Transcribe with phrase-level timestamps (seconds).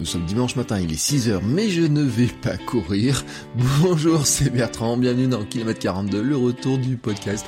[0.00, 3.22] Nous sommes dimanche matin, il est 6h, mais je ne vais pas courir.
[3.82, 7.44] Bonjour, c'est Bertrand, bienvenue dans Kilomètre 42, le retour du podcast.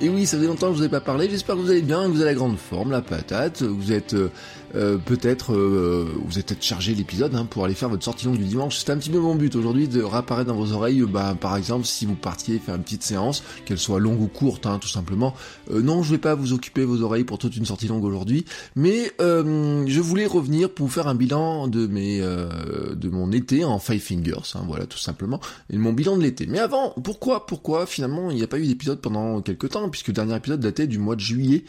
[0.00, 1.82] Et oui, ça fait longtemps que je vous ai pas parlé, j'espère que vous allez
[1.82, 4.14] bien, que vous avez la grande forme, la patate, vous êtes...
[4.14, 4.30] Euh,
[4.74, 8.38] euh, peut-être euh, vous êtes peut-être chargé l'épisode hein, pour aller faire votre sortie longue
[8.38, 8.78] du dimanche.
[8.78, 11.02] C'est un petit peu mon but aujourd'hui de réapparaître dans vos oreilles.
[11.02, 14.66] Bah, par exemple, si vous partiez faire une petite séance, qu'elle soit longue ou courte,
[14.66, 15.34] hein, tout simplement.
[15.70, 18.44] Euh, non, je vais pas vous occuper vos oreilles pour toute une sortie longue aujourd'hui,
[18.76, 23.78] mais je voulais revenir pour vous faire un bilan de mes de mon été en
[23.78, 24.54] Five Fingers.
[24.54, 25.40] Hein, voilà, tout simplement,
[25.70, 26.46] et mon bilan de l'été.
[26.46, 30.08] Mais avant, pourquoi pourquoi finalement il n'y a pas eu d'épisode pendant quelques temps puisque
[30.08, 31.64] le dernier épisode datait du mois de juillet.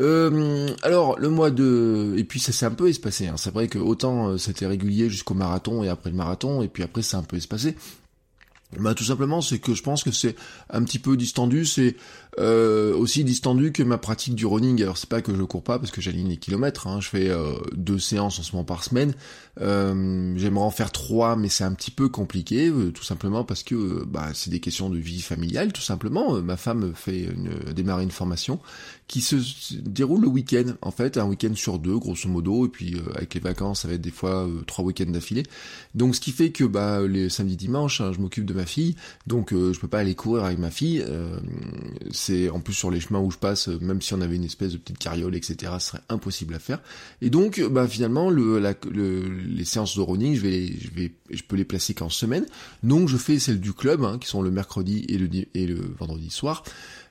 [0.00, 3.28] Euh, alors le mois de et puis ça s'est un peu espacé.
[3.28, 3.36] Hein.
[3.36, 6.82] C'est vrai que autant euh, c'était régulier jusqu'au marathon et après le marathon et puis
[6.82, 7.76] après c'est un peu espacé.
[8.80, 10.34] Bah tout simplement c'est que je pense que c'est
[10.70, 11.94] un petit peu distendu, c'est
[12.38, 14.82] euh, aussi distendu que ma pratique du running.
[14.82, 17.00] Alors c'est pas que je cours pas parce que j'aligne les kilomètres, hein.
[17.00, 19.14] je fais euh, deux séances en ce moment par semaine.
[19.60, 23.62] Euh, J'aimerais en faire trois, mais c'est un petit peu compliqué, euh, tout simplement parce
[23.62, 26.42] que bah, c'est des questions de vie familiale, tout simplement.
[26.42, 28.58] ma femme fait une, démarrer une formation
[29.06, 29.36] qui se
[29.76, 33.40] déroule le week-end, en fait, un week-end sur deux, grosso modo, et puis avec les
[33.40, 35.44] vacances, ça va être des fois trois week-ends d'affilée.
[35.94, 38.96] Donc ce qui fait que bah les samedis dimanches, hein, je m'occupe de ma fille,
[39.26, 41.04] donc je peux pas aller courir avec ma fille
[42.10, 44.44] c'est en plus sur les chemins où je passe, euh, même si on avait une
[44.44, 46.80] espèce de petite carriole, etc., ce serait impossible à faire.
[47.22, 51.42] Et donc, euh, bah finalement, le, les séances de running, je vais, je vais, je
[51.42, 52.46] peux les placer qu'en semaine.
[52.82, 55.06] Donc, je fais celles du club, hein, qui sont le mercredi
[55.54, 56.64] et le vendredi soir.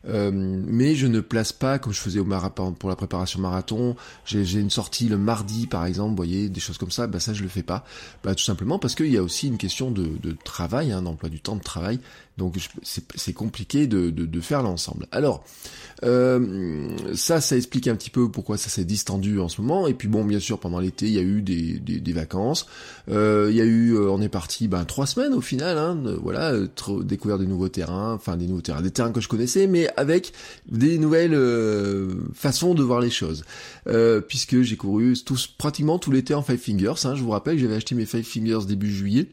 [0.08, 3.96] Euh, mais je ne place pas comme je faisais au marathon pour la préparation marathon.
[4.26, 7.08] J'ai une sortie le mardi par exemple, vous voyez, des choses comme ça.
[7.08, 7.84] Bah ça je le fais pas.
[8.24, 11.40] Bah tout simplement parce qu'il y a aussi une question de, travail, hein, d'emploi du
[11.40, 12.00] temps de travail.
[12.38, 15.08] Donc c'est compliqué de, de, de faire l'ensemble.
[15.14, 15.46] Alors
[16.04, 19.88] euh, ça, ça explique un petit peu pourquoi ça s'est distendu en ce moment.
[19.88, 22.66] Et puis bon, bien sûr, pendant l'été, il y a eu des, des, des vacances.
[23.10, 25.78] Euh, il y a eu, euh, on est parti, ben trois semaines au final.
[25.78, 26.54] Hein, voilà,
[27.04, 30.34] découvert des nouveaux terrains, enfin des nouveaux terrains, des terrains que je connaissais, mais avec
[30.70, 31.40] des nouvelles
[32.34, 33.46] façons de voir les choses.
[34.28, 37.06] puisque j'ai couru tous pratiquement tout l'été en Five Fingers.
[37.06, 39.28] Hein, je vous rappelle, j'avais acheté mes Five Fingers début juillet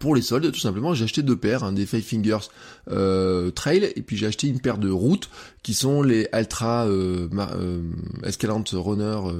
[0.00, 2.48] pour les soldes, tout simplement, j'ai acheté deux paires, des Five Fingers
[2.90, 5.28] euh, Trail, et puis j'ai acheté une paire de routes
[5.62, 7.82] qui sont les Ultra euh, euh
[8.24, 9.36] Escalante Runner, euh,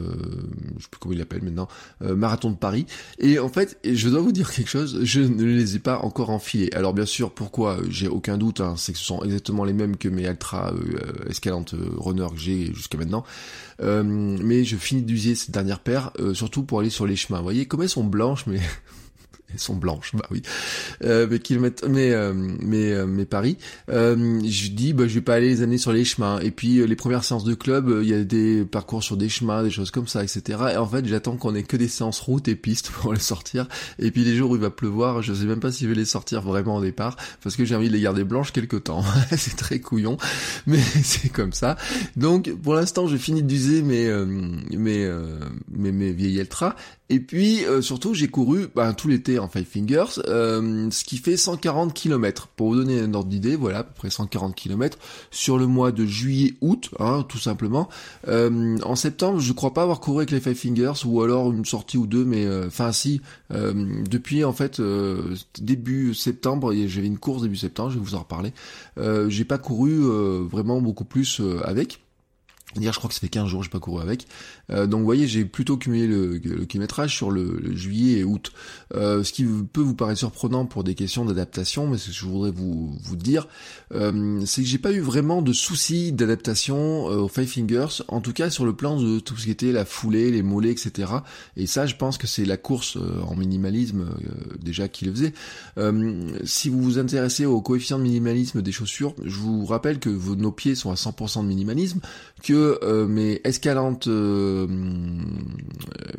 [0.77, 1.69] je sais plus comment il l'appelle maintenant,
[2.01, 2.87] Marathon de Paris.
[3.19, 6.31] Et en fait, je dois vous dire quelque chose, je ne les ai pas encore
[6.31, 6.71] enfilés.
[6.75, 7.79] Alors bien sûr, pourquoi?
[7.89, 10.73] J'ai aucun doute, hein, c'est que ce sont exactement les mêmes que mes Ultra
[11.29, 13.25] Escalante Runner que j'ai jusqu'à maintenant.
[13.81, 17.39] mais je finis d'user cette dernière paire, surtout pour aller sur les chemins.
[17.39, 18.61] Vous voyez, comme elles sont blanches, mais
[19.57, 20.43] sont blanches, bah oui.
[21.03, 23.57] Euh, mais kilomètres, mais euh, mais euh, mais Paris.
[23.91, 26.41] Euh, je dis, bah je vais pas aller les années sur les chemins.
[26.41, 29.29] Et puis euh, les premières séances de club, il y a des parcours sur des
[29.29, 30.59] chemins, des choses comme ça, etc.
[30.73, 33.69] Et en fait, j'attends qu'on ait que des séances route et pistes pour les sortir.
[33.99, 35.95] Et puis les jours où il va pleuvoir, je sais même pas si je vais
[35.95, 39.05] les sortir vraiment au départ, parce que j'ai envie de les garder blanches quelque temps.
[39.37, 40.17] c'est très couillon,
[40.67, 41.77] mais c'est comme ça.
[42.17, 44.13] Donc pour l'instant, je finis d'user mes
[44.71, 45.11] mes,
[45.71, 46.75] mes mes vieilles ultras
[47.15, 51.19] et puis euh, surtout j'ai couru ben, tout l'été en Five Fingers, euh, ce qui
[51.19, 52.49] fait 140 km.
[52.49, 54.99] Pour vous donner un ordre d'idée, voilà à peu près 140 km
[55.31, 57.89] sur le mois de juillet-août, hein, tout simplement.
[58.27, 61.65] Euh, en septembre, je crois pas avoir couru avec les Five Fingers ou alors une
[61.65, 63.21] sortie ou deux, mais enfin si.
[63.51, 64.83] depuis en fait
[65.61, 68.53] début septembre, j'avais une course début septembre, je vais vous en reparler.
[69.29, 70.01] j'ai pas couru
[70.49, 72.01] vraiment beaucoup plus avec.
[72.77, 74.27] Hier, je crois que ça fait 15 jours, j'ai pas couru avec.
[74.71, 78.53] Euh, donc, vous voyez, j'ai plutôt cumulé le, kilométrage sur le, juillet et août.
[78.95, 82.25] Euh, ce qui peut vous paraître surprenant pour des questions d'adaptation, mais ce que je
[82.25, 83.49] voudrais vous, vous dire,
[83.95, 88.33] euh, c'est que j'ai pas eu vraiment de soucis d'adaptation aux Five Fingers, en tout
[88.33, 91.13] cas sur le plan de tout ce qui était la foulée, les mollets, etc.
[91.57, 94.07] Et ça, je pense que c'est la course en minimalisme
[94.61, 95.35] déjà qui le faisait.
[96.45, 100.37] si vous vous intéressez au coefficient de minimalisme des chaussures, je vous rappelle que vos,
[100.37, 102.01] nos pieds sont à 100% de minimalisme,
[102.43, 104.07] que euh, mes escalantes,
[104.55, 104.67] euh,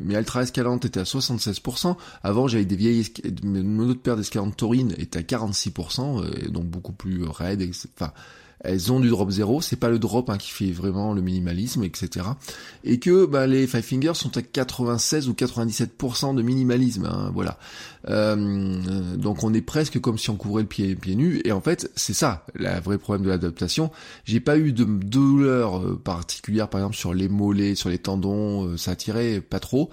[0.00, 1.96] mes ultra escalantes étaient à 76%.
[2.22, 3.06] Avant, j'avais des vieilles,
[3.42, 7.68] mon autre paire d'escalantes taurines était à 46%, euh, donc beaucoup plus raide.
[7.96, 8.12] Enfin,
[8.66, 11.84] elles ont du drop zéro, c'est pas le drop hein, qui fait vraiment le minimalisme,
[11.84, 12.26] etc.
[12.84, 17.58] Et que bah, les Five Fingers sont à 96 ou 97% de minimalisme, hein, voilà.
[18.08, 21.60] Euh, donc on est presque comme si on couvrait le pied, pied nu, et en
[21.60, 23.90] fait c'est ça, le vrai problème de l'adaptation.
[24.24, 28.66] J'ai pas eu de douleur euh, particulière, par exemple sur les mollets, sur les tendons,
[28.66, 29.90] euh, ça tirait pas trop.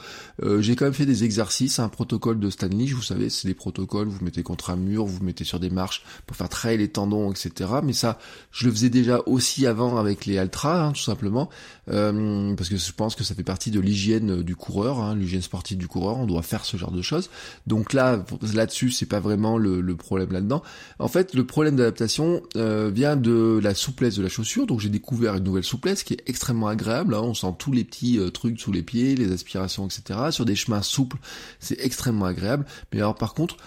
[0.60, 4.08] J'ai quand même fait des exercices, un protocole de Stanley, vous savez, c'est des protocoles,
[4.08, 7.32] vous, mettez contre un mur, vous, mettez sur des marches pour faire trail les tendons,
[7.32, 7.70] etc.
[7.84, 8.20] Mais ça,
[8.66, 11.50] le faisais déjà aussi avant avec les Altra, hein, tout simplement,
[11.86, 15.78] parce que je pense que ça fait partie de l'hygiène du coureur, hein, l'hygiène sportive
[15.78, 17.30] du coureur, on doit faire ce genre de choses.
[17.68, 18.24] Donc là,
[18.54, 20.64] là-dessus, c'est pas vraiment le, problème là-dedans.
[21.00, 24.66] En fait, le problème d'adaptation euh, vient de la souplesse de la chaussure.
[24.66, 27.14] Donc j'ai découvert une nouvelle souplesse qui est extrêmement agréable.
[27.14, 27.22] Hein.
[27.22, 30.20] On sent tous les petits euh, trucs sous les pieds, les aspirations, etc.
[30.32, 31.18] Sur des chemins souples,
[31.60, 32.66] c'est extrêmement agréable.
[32.92, 33.58] Mais alors par contre,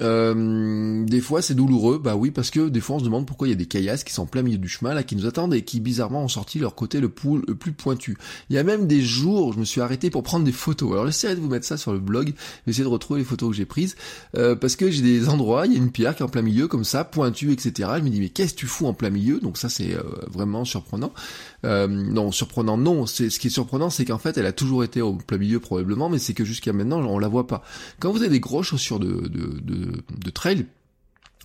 [0.00, 3.46] euh, des fois c'est douloureux, bah oui, parce que des fois on se demande pourquoi
[3.46, 5.26] il y a des caillasses qui sont en plein milieu du chemin là, qui nous
[5.26, 8.16] attendent et qui bizarrement ont sorti leur côté le, plus pointu.
[8.50, 10.92] Il y a même des jours où je me suis arrêté pour prendre des photos.
[10.92, 12.32] Alors j'essaierai de vous mettre ça sur le blog,
[12.66, 13.96] essayer de retrouver les photos que j'ai prises,
[14.36, 16.42] euh, parce que j'ai des endroits, il y a une pierre qui est en plein
[16.42, 17.90] milieu comme ça, pointue, etc.
[17.98, 19.38] Je me dis mais qu'est-ce que tu fous en plein milieu?
[19.40, 21.12] Donc ça c'est euh, vraiment surprenant.
[21.64, 23.06] Euh, non, surprenant, non.
[23.06, 25.60] C'est ce qui est surprenant, c'est qu'en fait, elle a toujours été au plein milieu
[25.60, 27.62] probablement, mais c'est que jusqu'à maintenant, on la voit pas.
[28.00, 30.66] Quand vous avez des grosses chaussures de, de, de, de trail,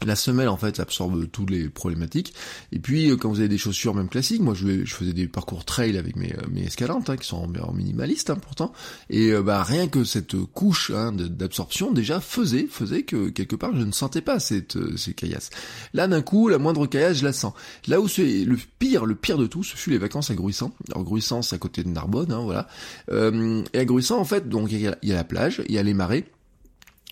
[0.06, 2.34] la semelle en fait absorbe toutes les problématiques.
[2.72, 5.28] Et puis euh, quand vous avez des chaussures même classiques, moi je, je faisais des
[5.28, 8.72] parcours trail avec mes, euh, escalantes hein, qui sont en, minimaliste hein, pourtant.
[9.10, 13.76] Et euh, bah rien que cette couche hein, d'absorption déjà faisait faisait que quelque part
[13.76, 15.50] je ne sentais pas cette ces caillasses.
[15.94, 17.54] Là d'un coup la moindre caillasse je la sens.
[17.88, 20.72] Là où c'est le pire le pire de tout, ce fut les vacances à Gruissant.
[20.90, 22.68] Alors Gruissant c'est à côté de Narbonne, voilà.
[23.12, 25.84] et à Gruissant en fait donc il y, y a la plage, il y a
[25.84, 26.26] les marais.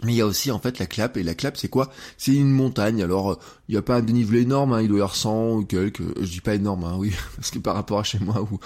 [0.03, 1.89] Mais il y a aussi en fait la clap, et la clap c'est quoi?
[2.17, 5.01] C'est une montagne, alors il n'y a pas un dénivelé énorme, hein, il doit y
[5.01, 8.03] avoir 100 ou quelques, je dis pas énorme, hein, oui, parce que par rapport à
[8.03, 8.59] chez moi où,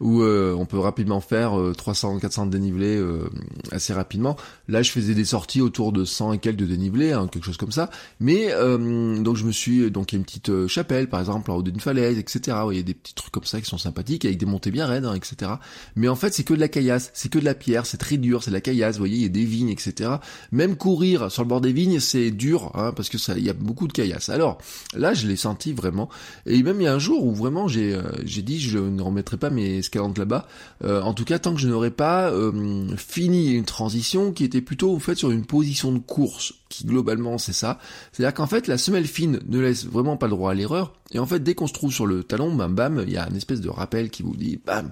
[0.00, 3.28] où euh, on peut rapidement faire 300, 400 de dénivelé euh,
[3.72, 4.36] assez rapidement,
[4.68, 7.58] là je faisais des sorties autour de 100 et quelques de dénivelé, hein, quelque chose
[7.58, 11.10] comme ça, mais euh, donc je me suis, donc il y a une petite chapelle
[11.10, 12.56] par exemple en haut d'une falaise, etc.
[12.70, 14.86] Il y a des petits trucs comme ça qui sont sympathiques, avec des montées bien
[14.86, 15.52] raides, hein, etc.
[15.94, 18.16] Mais en fait c'est que de la caillasse, c'est que de la pierre, c'est très
[18.16, 20.12] dur, c'est de la caillasse, vous voyez, il y a des vignes, etc.
[20.52, 23.50] Même courir sur le bord des vignes, c'est dur, hein, parce que ça, il y
[23.50, 24.28] a beaucoup de caillasses.
[24.28, 24.58] Alors
[24.94, 26.08] là, je l'ai senti vraiment.
[26.46, 29.02] Et même il y a un jour où vraiment j'ai euh, j'ai dit je ne
[29.02, 30.46] remettrai pas mes escalantes là-bas.
[30.84, 34.60] Euh, en tout cas, tant que je n'aurais pas euh, fini une transition qui était
[34.60, 37.78] plutôt en fait sur une position de course qui globalement c'est ça.
[38.12, 40.94] C'est-à-dire qu'en fait la semelle fine ne laisse vraiment pas le droit à l'erreur.
[41.12, 43.28] Et en fait dès qu'on se trouve sur le talon, bam bam, il y a
[43.28, 44.90] une espèce de rappel qui vous dit bam,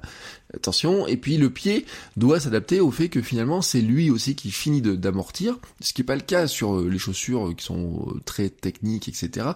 [0.55, 1.07] attention.
[1.07, 1.87] Et puis le pied
[2.17, 6.07] doit s'adapter au fait que finalement c'est lui aussi qui finit d'amortir, ce qui n'est
[6.07, 9.49] pas le cas sur euh, les chaussures qui sont euh, très techniques, etc.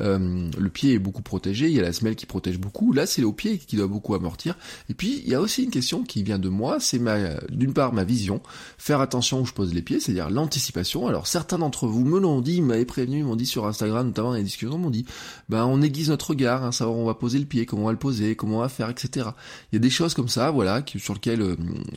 [0.00, 2.92] Euh, le pied est beaucoup protégé, il y a la semelle qui protège beaucoup.
[2.92, 4.56] Là c'est le pied qui doit beaucoup amortir.
[4.88, 6.98] Et puis il y a aussi une question qui vient de moi, c'est
[7.50, 8.42] d'une part ma vision,
[8.76, 11.06] faire attention où je pose les pieds, c'est-à-dire l'anticipation.
[11.06, 14.42] Alors certains vous me l'ont dit, m'avaient prévenu, m'ont dit sur Instagram, notamment dans les
[14.42, 15.04] discussions, m'ont dit,
[15.48, 17.86] ben on aiguise notre regard, hein, savoir où on va poser le pied, comment on
[17.86, 19.28] va le poser, comment on va faire, etc.
[19.72, 21.56] Il y a des choses comme ça, voilà, qui, sur lesquelles euh,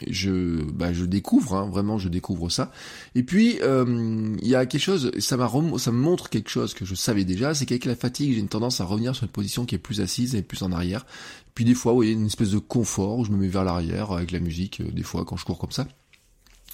[0.09, 2.71] je, bah, je découvre, hein, vraiment je découvre ça.
[3.15, 6.73] Et puis euh, il y a quelque chose, ça m'a ça me montre quelque chose
[6.73, 9.29] que je savais déjà, c'est qu'avec la fatigue, j'ai une tendance à revenir sur une
[9.29, 11.05] position qui est plus assise et plus en arrière.
[11.53, 14.11] Puis des fois, vous voyez, une espèce de confort où je me mets vers l'arrière
[14.11, 15.87] avec la musique, euh, des fois quand je cours comme ça.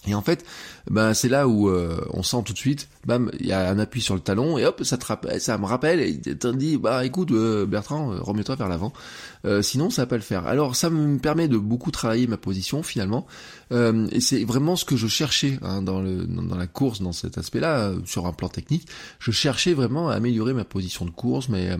[0.07, 0.45] Et en fait,
[0.89, 3.77] ben c'est là où euh, on sent tout de suite, bam, il y a un
[3.79, 6.77] appui sur le talon et hop, ça te rappelle, ça me rappelle et te dit,
[6.77, 8.93] bah écoute euh, Bertrand, euh, remets-toi vers l'avant,
[9.61, 10.47] sinon ça va pas le faire.
[10.47, 13.27] Alors ça me permet de beaucoup travailler ma position finalement,
[13.71, 17.37] et c'est vraiment ce que je cherchais hein, dans le dans la course, dans cet
[17.37, 18.87] aspect-là, sur un plan technique,
[19.19, 21.77] je cherchais vraiment à améliorer ma position de course, mais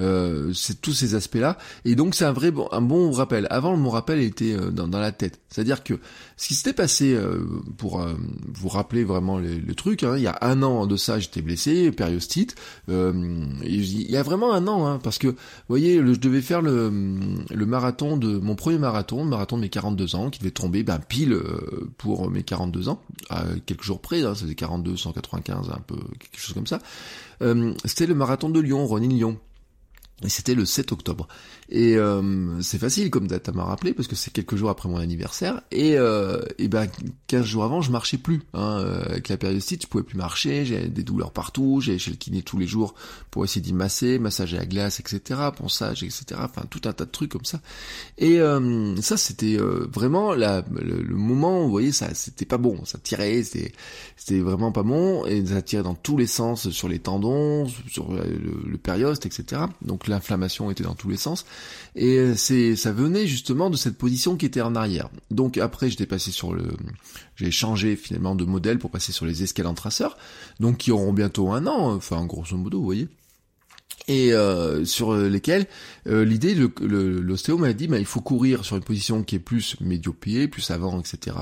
[0.00, 1.58] euh, c'est tous ces aspects-là.
[1.84, 3.46] Et donc c'est un vrai bon, un bon rappel.
[3.50, 5.40] Avant, mon rappel était euh, dans, la tête.
[5.48, 5.94] C'est-à-dire que
[6.36, 7.39] ce qui s'était passé, euh,
[7.76, 8.04] pour
[8.54, 11.90] vous rappeler vraiment le, truc, hein, il y a un an de ça, j'étais blessé,
[11.90, 12.54] périostite.
[12.88, 15.36] il y a vraiment un an, hein, parce que, vous
[15.68, 16.90] voyez, je devais faire le,
[17.50, 20.82] le marathon de mon premier marathon, le marathon de mes 42 ans, qui devait tomber
[20.82, 21.38] ben, pile
[21.98, 26.40] pour mes 42 ans, à quelques jours près, hein, faisait 42, 195, un peu quelque
[26.40, 26.80] chose comme ça.
[27.84, 29.38] C'était le marathon de Lyon, Ronin Lyon.
[30.22, 31.28] Et c'était le 7 octobre.
[31.70, 34.88] Et euh, c'est facile comme date à m'a rappelé parce que c'est quelques jours après
[34.88, 35.62] mon anniversaire.
[35.70, 36.88] Et, euh, et ben
[37.28, 38.42] 15 jours avant, je marchais plus.
[38.54, 42.10] Hein, euh, avec la périostite, je pouvais plus marcher, j'avais des douleurs partout, j'allais chez
[42.10, 42.94] le kiné tous les jours
[43.30, 46.24] pour essayer d'y masser, massager à glace, etc., ponçage, etc.
[46.38, 47.60] Enfin tout un tas de trucs comme ça.
[48.18, 52.98] Et euh, ça c'était vraiment la, le, moment, vous voyez, ça c'était pas bon, ça
[52.98, 53.72] tirait, c'était
[54.16, 58.12] c'était vraiment pas bon et ça tirait dans tous les sens sur les tendons, sur
[58.12, 58.24] le,
[58.66, 59.62] le périoste, etc.
[59.82, 61.44] Donc l'inflammation était dans tous les sens.
[61.96, 65.08] Et euh, c'est, ça venait justement de cette position qui était en arrière.
[65.30, 66.68] Donc après, j'étais passé sur le,
[67.36, 70.16] j'ai changé finalement de modèle pour passer sur les escalantraceurs,
[70.60, 73.08] donc qui auront bientôt un an, enfin grosso modo, vous voyez
[74.08, 75.66] et euh, sur lesquels
[76.06, 79.76] euh, l'idée, l'ostéo m'a dit, bah, il faut courir sur une position qui est plus
[79.80, 81.36] médio-pied, plus avant, etc.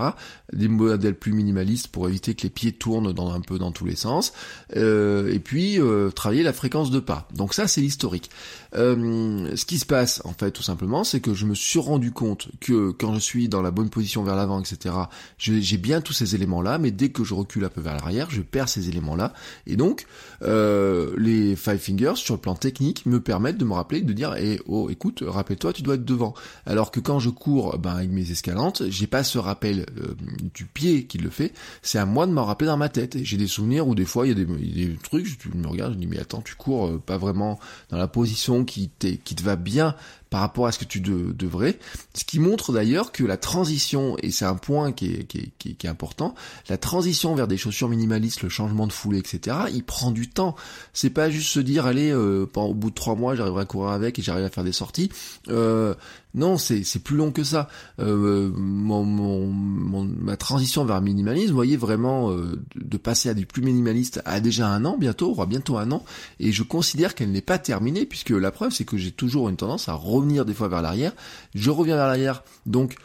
[0.52, 3.84] Des modèles plus minimalistes pour éviter que les pieds tournent dans, un peu dans tous
[3.84, 4.32] les sens.
[4.76, 5.78] Euh, et puis
[6.14, 7.28] travailler la fréquence de pas.
[7.34, 8.30] Donc ça, c'est l'historique.
[8.74, 12.48] ce qui se passe, en fait, tout simplement, c'est que je me suis rendu compte
[12.60, 14.94] que quand je suis dans la bonne position vers l'avant, etc.,
[15.38, 18.42] j'ai bien tous ces éléments-là, mais dès que je recule un peu vers l'arrière, je
[18.42, 19.32] perds ces éléments-là.
[19.66, 20.06] Et donc,
[20.42, 24.88] les five fingers sur plan technique me permettent de me rappeler, de dire, eh, oh,
[24.90, 26.35] écoute, rappelle-toi, tu dois être devant.
[26.66, 30.14] Alors que quand je cours, ben, avec mes escalantes, j'ai pas ce rappel euh,
[30.54, 31.52] du pied qui le fait,
[31.83, 33.18] c'est à moi de m'en rappeler dans ma tête.
[33.23, 35.99] J'ai des souvenirs où des fois, il y a des, trucs, je me regarde, je
[35.99, 37.59] dis, mais attends, tu cours euh, pas vraiment
[37.90, 39.95] dans la position qui, qui te va bien
[40.30, 41.78] par rapport à ce que tu devrais.
[42.14, 45.52] Ce qui montre d'ailleurs que la transition, et c'est un point qui est, qui, est,
[45.58, 46.35] qui, est, important,
[46.68, 50.54] la transition vers des chaussures minimalistes, le changement de foulée, etc., il prend du temps.
[50.92, 53.90] C'est pas juste se dire, allez, euh, au bout de trois mois, j'arriverai à courir
[53.90, 55.11] avec et j'arrive à faire des sorties.
[55.49, 55.94] Euh,
[56.35, 57.68] non, c'est plus long que ça.
[57.99, 63.47] Euh, mon, mon, ma transition vers minimalisme, vous voyez vraiment euh, de passer à du
[63.47, 66.04] plus minimaliste à déjà un an bientôt, aura bientôt un an,
[66.38, 69.56] et je considère qu'elle n'est pas terminée puisque la preuve c'est que j'ai toujours une
[69.56, 69.94] tendance à
[70.26, 71.12] des fois vers l'arrière.
[71.54, 72.96] Je reviens vers l'arrière, donc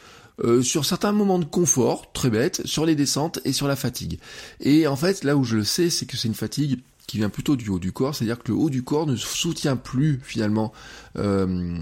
[0.42, 4.18] euh, sur certains moments de confort, très bête, sur les descentes et sur la fatigue.
[4.60, 7.28] Et en fait, là où je le sais, c'est que c'est une fatigue qui vient
[7.28, 10.72] plutôt du haut du corps, c'est-à-dire que le haut du corps ne soutient plus finalement
[11.16, 11.78] euh,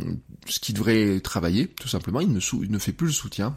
[0.47, 3.57] ce qui devrait travailler, tout simplement, il ne fait plus le soutien.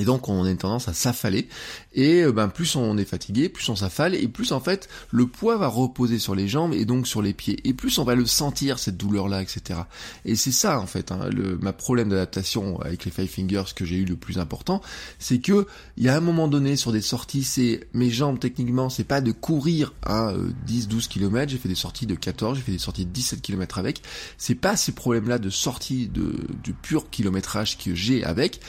[0.00, 1.48] Et donc on a une tendance à s'affaler.
[1.92, 4.14] Et euh, ben plus on est fatigué, plus on s'affale.
[4.14, 7.34] Et plus en fait le poids va reposer sur les jambes et donc sur les
[7.34, 7.60] pieds.
[7.64, 9.80] Et plus on va le sentir cette douleur là etc.
[10.24, 13.84] Et c'est ça en fait hein, le ma problème d'adaptation avec les five fingers que
[13.84, 14.80] j'ai eu le plus important,
[15.18, 18.88] c'est que il y a un moment donné sur des sorties c'est mes jambes techniquement
[18.88, 20.32] c'est pas de courir à
[20.66, 23.78] 10-12 km, j'ai fait des sorties de 14, j'ai fait des sorties de 17 km
[23.78, 24.02] avec,
[24.38, 28.60] c'est pas ces problèmes là de sortie de du pur kilométrage que j'ai avec,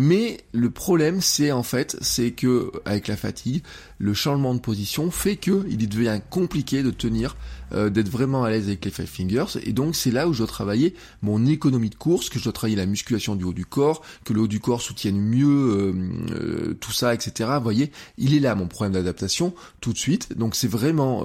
[0.00, 3.64] mais le problème, c'est en fait, c'est que avec la fatigue,
[3.98, 7.36] le changement de position fait que il devient compliqué de tenir,
[7.72, 9.58] euh, d'être vraiment à l'aise avec les five fingers.
[9.64, 12.52] Et donc c'est là où je dois travailler mon économie de course, que je dois
[12.52, 15.92] travailler la musculation du haut du corps, que le haut du corps soutienne mieux euh,
[16.32, 17.50] euh, tout ça, etc.
[17.56, 20.36] Vous voyez, il est là mon problème d'adaptation tout de suite.
[20.38, 21.24] Donc c'est vraiment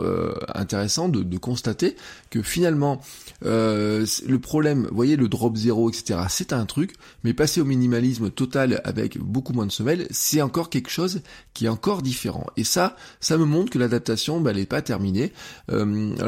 [0.54, 1.96] intéressant de, constater
[2.30, 3.02] que finalement
[3.42, 6.20] le problème, vous voyez, le drop zéro, etc.
[6.30, 10.70] C'est un truc, mais passer au minimalisme total avec beaucoup moins de semelles, c'est encore
[10.70, 11.22] quelque chose
[11.54, 12.46] qui est encore différent.
[12.58, 15.32] Et ça, ça me montre que l'adaptation, bah, elle n'est pas terminée.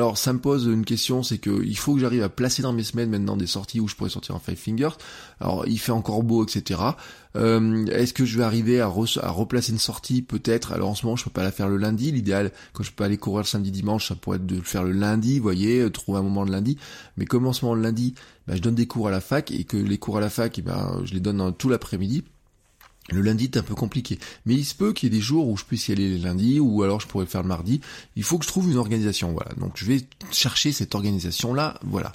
[0.06, 2.74] Alors ça me pose une question, c'est que il faut que j'arrive à placer dans
[2.74, 4.96] mes semaines maintenant des sorties où je pourrais sortir en five fingers.
[5.40, 6.80] Alors il fait encore beau, etc.
[7.36, 10.74] Euh, Est-ce que je vais arriver à, à replacer une sortie Peut-être?
[10.74, 12.12] Alors en ce moment, je peux pas la faire le lundi.
[12.12, 14.84] L'idéal, quand je peux aller courir le samedi, dimanche, ça pourrait être de le faire
[14.84, 16.78] le lundi, vous voyez, euh, trouver un moment le lundi.
[17.18, 18.14] Mais comme en ce moment le lundi,
[18.48, 20.58] bah, je donne des cours à la fac et que les cours à la fac,
[20.60, 22.24] eh ben, je les donne tout l'après-midi.
[23.12, 25.48] Le lundi est un peu compliqué, mais il se peut qu'il y ait des jours
[25.48, 27.82] où je puisse y aller les lundis, ou alors je pourrais le faire le mardi.
[28.16, 29.52] Il faut que je trouve une organisation, voilà.
[29.58, 32.12] Donc je vais chercher cette organisation-là, voilà.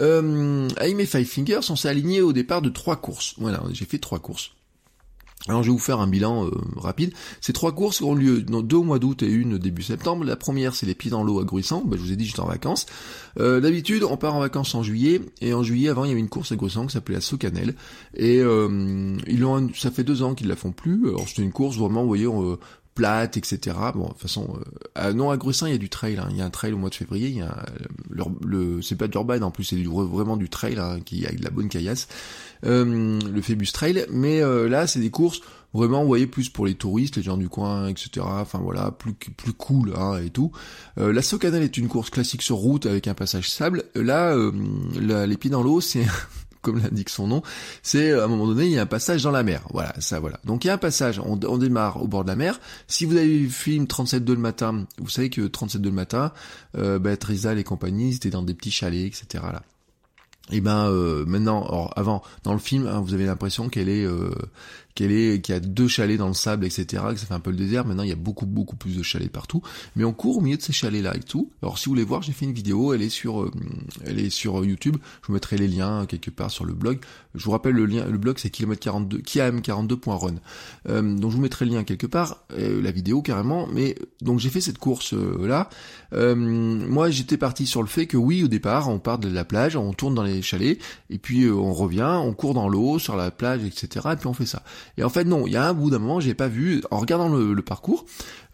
[0.00, 0.68] Euh,
[1.06, 3.34] Five Fingers, on s'est aligné au départ de trois courses.
[3.38, 4.50] Voilà, j'ai fait trois courses.
[5.46, 7.12] Alors je vais vous faire un bilan euh, rapide.
[7.42, 10.24] Ces trois courses ont lieu dans deux mois d'août et une début septembre.
[10.24, 11.82] La première c'est les pieds dans l'eau à Gruissant.
[11.84, 12.86] Ben, je vous ai dit j'étais en vacances.
[13.38, 16.20] Euh, D'habitude on part en vacances en juillet et en juillet avant il y avait
[16.20, 17.74] une course à Gruissant qui s'appelait la Socanel
[18.14, 21.08] et euh, ils ont ça fait deux ans qu'ils la font plus.
[21.08, 22.26] Alors c'était une course vraiment vous voyez
[22.94, 23.76] plate, etc.
[23.94, 24.58] Bon, de toute façon,
[24.98, 26.16] euh, non, à Gruissin, il y a du trail.
[26.18, 26.28] Hein.
[26.30, 27.28] Il y a un trail au mois de février.
[27.28, 27.64] Il y a
[28.08, 31.42] le, le c'est pas d'urban en plus, c'est vraiment du trail hein, qui a de
[31.42, 32.08] la bonne caillasse.
[32.66, 34.06] Euh, le Phébus Trail.
[34.10, 35.40] Mais euh, là, c'est des courses
[35.72, 38.24] vraiment, vous voyez, plus pour les touristes, les gens du coin, etc.
[38.24, 40.52] Enfin voilà, plus plus cool hein, et tout.
[40.98, 43.84] Euh, la Socanel est une course classique sur route avec un passage sable.
[43.94, 44.36] Là,
[44.94, 46.06] les pieds dans l'eau, c'est
[46.64, 47.42] comme l'indique son nom,
[47.82, 49.62] c'est à un moment donné il y a un passage dans la mer.
[49.72, 50.40] Voilà, ça voilà.
[50.44, 52.58] Donc il y a un passage, on, démarre au bord de la mer.
[52.88, 56.32] Si vous avez vu le film 37.2 le matin, vous savez que 37.2 le matin,
[56.76, 59.44] euh, bah, et compagnie, c'était dans des petits chalets, etc.
[59.52, 59.62] Là.
[60.50, 64.04] et ben euh, maintenant, alors avant, dans le film, hein, vous avez l'impression qu'elle est,
[64.04, 64.30] euh,
[64.94, 67.40] qu'elle est, qu'il y a deux chalets dans le sable, etc., que ça fait un
[67.40, 67.84] peu le désert.
[67.84, 69.62] Maintenant, il y a beaucoup, beaucoup plus de chalets partout.
[69.96, 71.50] Mais on court au milieu de ces chalets-là et tout.
[71.62, 72.94] Alors, si vous voulez voir, j'ai fait une vidéo.
[72.94, 73.50] Elle est sur, euh,
[74.04, 74.96] elle est sur YouTube.
[75.22, 76.98] Je vous mettrai les liens quelque part sur le blog.
[77.34, 80.36] Je vous rappelle le lien, le blog c'est km42, kiam42.run.
[80.88, 83.66] Euh, donc, je vous mettrai le lien quelque part, euh, la vidéo carrément.
[83.72, 85.68] Mais donc, j'ai fait cette course là.
[86.12, 89.74] moi, j'étais parti sur le fait que oui, au départ, on part de la plage,
[89.74, 90.78] on tourne dans les chalets,
[91.10, 94.10] et puis on revient, on court dans l'eau, sur la plage, etc.
[94.12, 94.62] Et puis on fait ça.
[94.98, 96.98] Et en fait, non, il y a un bout d'un moment, j'ai pas vu, en
[96.98, 98.04] regardant le, parcours,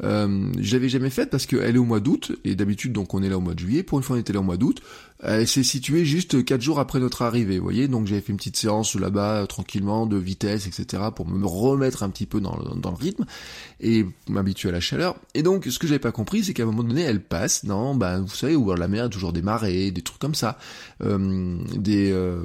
[0.02, 3.22] euh, je l'avais jamais fait parce qu'elle est au mois d'août, et d'habitude, donc on
[3.22, 4.80] est là au mois de juillet, pour une fois on était là au mois d'août,
[5.22, 8.38] elle s'est située juste quatre jours après notre arrivée, vous voyez, donc j'avais fait une
[8.38, 12.80] petite séance là-bas, tranquillement, de vitesse, etc., pour me remettre un petit peu dans le,
[12.80, 13.26] dans le rythme,
[13.80, 15.16] et m'habituer à la chaleur.
[15.34, 17.94] Et donc, ce que j'avais pas compris, c'est qu'à un moment donné, elle passe non,
[17.94, 20.58] bah, vous savez, où la mer a toujours des marées, des trucs comme ça,
[21.02, 22.42] euh, des, euh,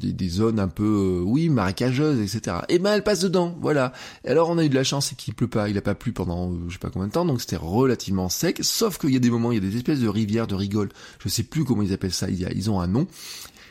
[0.00, 2.58] des, zones un peu, euh, oui, marécageuses, etc.
[2.68, 3.92] Et ben, elle passe dedans, voilà.
[4.24, 5.94] Et alors, on a eu de la chance, c'est qu'il pleut pas, il a pas
[5.94, 9.16] plu pendant, je sais pas combien de temps, donc c'était relativement sec, sauf qu'il y
[9.16, 10.90] a des moments, il y a des espèces de rivières de rigole,
[11.22, 13.06] je sais plus comment ils appellent ça, ils ont un nom,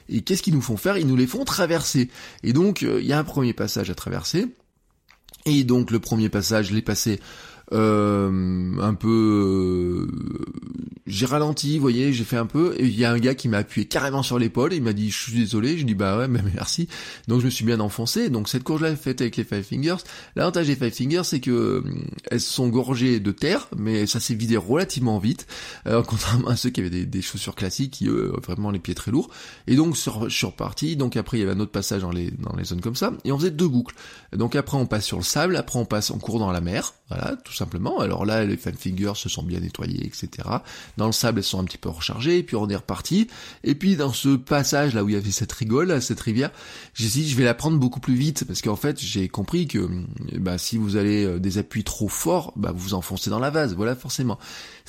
[0.10, 0.98] et qu'est-ce qu'ils nous font faire?
[0.98, 2.10] Ils nous les font traverser.
[2.44, 4.48] Et donc, il y a un premier passage à traverser.
[5.46, 7.20] Et donc, le premier passage, l'ai passé
[7.72, 13.06] euh, un peu euh, j'ai ralenti vous voyez j'ai fait un peu et il y
[13.06, 15.78] a un gars qui m'a appuyé carrément sur l'épaule il m'a dit je suis désolé
[15.78, 16.88] je dis bah ouais mais merci.
[17.28, 18.30] Donc je me suis bien enfoncé.
[18.30, 19.98] Donc cette course là faite avec les Five Fingers.
[20.36, 21.84] L'avantage des Five Fingers c'est que euh,
[22.30, 25.48] elles sont gorgées de terre mais ça s'est vidé relativement vite
[25.88, 29.12] euh, contrairement à ceux qui avaient des, chaussures classiques qui eux vraiment les pieds très
[29.12, 29.30] lourds.
[29.68, 30.96] Et donc sur je suis reparti.
[30.96, 33.12] Donc après il y avait un autre passage dans les dans les zones comme ça.
[33.26, 33.96] Et on faisait deux boucles.
[34.34, 36.94] Donc après on passe sur le sable après on passe en cours dans la mer.
[37.10, 38.00] Voilà tout simplement.
[38.00, 40.30] Alors là, les fan fingers se sont bien nettoyés, etc.
[40.98, 43.28] Dans le sable, elles sont un petit peu rechargées, et puis on est reparti.
[43.64, 46.52] Et puis dans ce passage là où il y avait cette rigole, cette rivière,
[46.94, 49.88] j'ai dit je vais la prendre beaucoup plus vite parce qu'en fait j'ai compris que
[50.38, 53.50] bah, si vous allez euh, des appuis trop forts, bah, vous vous enfoncez dans la
[53.50, 54.40] vase, voilà forcément.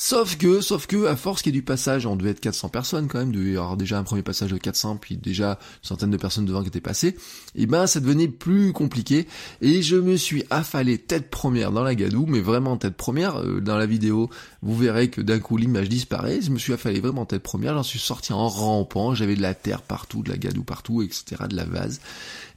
[0.02, 2.70] Sauf que, sauf que à force qu'il y ait du passage, on devait être 400
[2.70, 5.88] personnes quand même, devait y avoir déjà un premier passage de 400, puis déjà une
[5.88, 7.16] centaine de personnes devant qui étaient passées.
[7.54, 9.26] Et ben ça devenait plus compliqué
[9.60, 13.36] et je me suis affalé tête première dans la gadoue, mais vraiment vraiment tête première.
[13.36, 14.30] Euh, dans la vidéo,
[14.62, 16.40] vous verrez que d'un coup l'image disparaît.
[16.40, 17.74] Je me suis affalé vraiment tête première.
[17.74, 19.14] J'en suis sorti en rampant.
[19.14, 21.44] J'avais de la terre partout, de la gadoue partout, etc.
[21.48, 22.00] De la vase.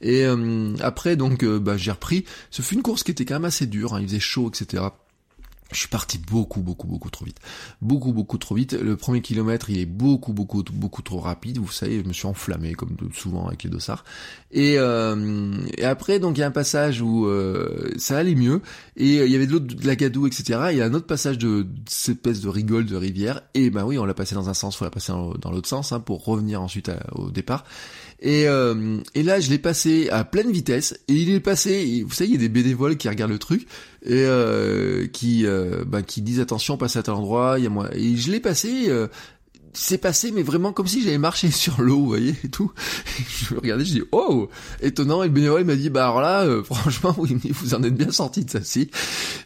[0.00, 2.24] Et euh, après, donc, euh, bah, j'ai repris.
[2.50, 3.94] Ce fut une course qui était quand même assez dure.
[3.94, 4.00] Hein.
[4.00, 4.84] Il faisait chaud, etc.
[5.74, 7.38] Je suis parti beaucoup, beaucoup, beaucoup trop vite.
[7.82, 8.74] Beaucoup, beaucoup trop vite.
[8.74, 11.58] Le premier kilomètre, il est beaucoup, beaucoup, beaucoup trop rapide.
[11.58, 14.04] Vous savez, je me suis enflammé, comme souvent avec les dossards.
[14.52, 18.62] Et, euh, et après, donc, il y a un passage où euh, ça allait mieux.
[18.96, 20.68] Et euh, il y avait de l'eau, de la gadoue, etc.
[20.70, 23.42] il y a un autre passage de, cette espèce de rigole, de rivière.
[23.54, 25.90] Et ben oui, on l'a passé dans un sens, faut la passer dans, l'autre sens,
[25.90, 27.64] hein, pour revenir ensuite au départ.
[28.24, 30.98] Et, euh, et là, je l'ai passé à pleine vitesse.
[31.08, 32.02] Et il est passé.
[32.06, 33.66] Vous savez, il y a des bénévoles qui regardent le truc
[34.02, 37.56] et euh, qui euh, bah, qui disent attention, passe à tel endroit.
[37.58, 37.90] Il y a moi.
[37.94, 38.88] Et je l'ai passé
[39.74, 42.72] c'est passé, mais vraiment comme si j'avais marché sur l'eau, vous voyez, et tout.
[43.28, 44.48] je regardais, je dis, oh,
[44.80, 47.94] étonnant, et le bénévole m'a dit, bah alors là, euh, franchement, oui, vous en êtes
[47.94, 48.58] bien sorti de ça.
[48.58, 48.88] Et,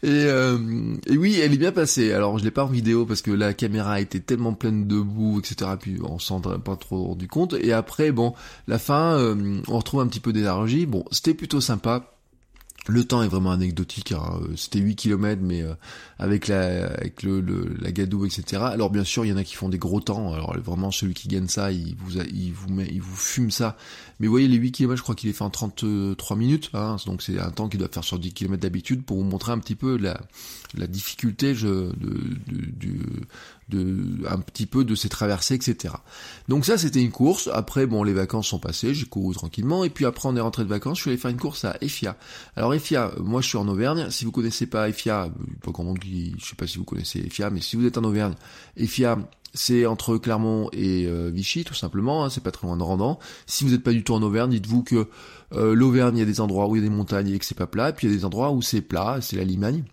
[0.05, 0.59] euh,
[1.07, 2.13] et oui, elle est bien passée.
[2.13, 5.41] Alors, je l'ai pas en vidéo parce que la caméra était tellement pleine de boue,
[5.41, 7.55] etc., puis on s'en pas trop rendu compte.
[7.61, 8.35] Et après, bon,
[8.67, 10.87] la fin, euh, on retrouve un petit peu d'énergie.
[10.87, 12.18] Bon, c'était plutôt sympa.
[12.89, 14.13] Le temps est vraiment anecdotique.
[14.13, 14.41] Hein.
[14.57, 15.75] C'était 8 km, mais euh,
[16.19, 17.41] avec la avec le,
[17.81, 18.63] la gadoue, etc.
[18.63, 20.33] Alors bien sûr, il y en a qui font des gros temps.
[20.33, 23.77] Alors vraiment, celui qui gagne ça, il vous il vous met, il vous fume ça.
[24.19, 26.71] Mais vous voyez, les 8 km, je crois qu'il est fait en 33 minutes.
[26.73, 26.97] Hein.
[27.05, 29.59] Donc c'est un temps qu'il doit faire sur 10 km d'habitude pour vous montrer un
[29.59, 30.19] petit peu la
[30.77, 32.99] la difficulté je, de, de, de,
[33.73, 35.95] un petit peu de ces traversées, etc.
[36.49, 37.49] Donc ça, c'était une course.
[37.53, 39.85] Après, bon, les vacances sont passées, j'ai couru tranquillement.
[39.85, 41.77] Et puis après, on est rentré de vacances, je suis allé faire une course à
[41.81, 42.17] Efia.
[42.57, 44.11] Alors Efia, moi, je suis en Auvergne.
[44.11, 45.31] Si vous connaissez pas Efia,
[45.63, 48.05] pas comment dit, je sais pas si vous connaissez Efia, mais si vous êtes en
[48.05, 48.35] Auvergne,
[48.77, 49.19] Efia,
[49.55, 52.25] c'est entre Clermont et euh, Vichy, tout simplement.
[52.25, 53.19] Hein, c'est pas très loin de Randan.
[53.47, 55.09] Si vous n'êtes pas du tout en Auvergne, dites-vous que
[55.53, 57.45] euh, l'Auvergne, il y a des endroits où il y a des montagnes et que
[57.45, 59.45] c'est pas plat, et puis il y a des endroits où c'est plat, c'est la
[59.45, 59.85] Limagne.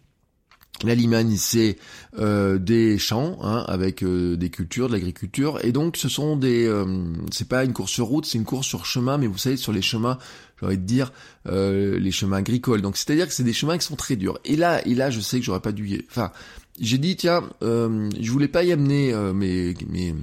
[0.83, 1.77] La Limagne, c'est
[2.19, 6.67] euh, des champs hein, avec euh, des cultures, de l'agriculture, et donc ce sont des,
[6.67, 6.85] euh,
[7.31, 9.71] c'est pas une course sur route, c'est une course sur chemin, mais vous savez sur
[9.71, 10.17] les chemins,
[10.59, 11.11] j'aurais de dire
[11.45, 12.81] les chemins agricoles.
[12.81, 14.37] Donc c'est-à-dire que c'est des chemins qui sont très durs.
[14.43, 16.31] Et là, et là, je sais que j'aurais pas dû, enfin,
[16.79, 20.13] j'ai dit tiens, euh, je voulais pas y amener euh, mes, mes,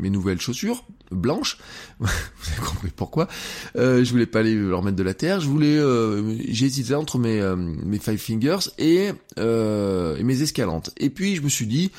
[0.00, 1.58] mes nouvelles chaussures blanches.
[2.00, 3.28] Vous avez compris pourquoi.
[3.76, 5.40] Euh, je voulais pas aller leur mettre de la terre.
[5.40, 10.90] Je voulais, euh, j'ai hésité entre mes mes five fingers et, et mes escalantes.
[10.96, 11.90] Et puis je me suis dit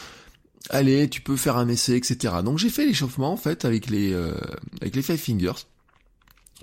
[0.70, 2.36] allez, tu peux faire un essai, etc.
[2.44, 4.14] Donc j'ai fait l'échauffement en fait avec les
[4.82, 5.66] avec les Five Fingers.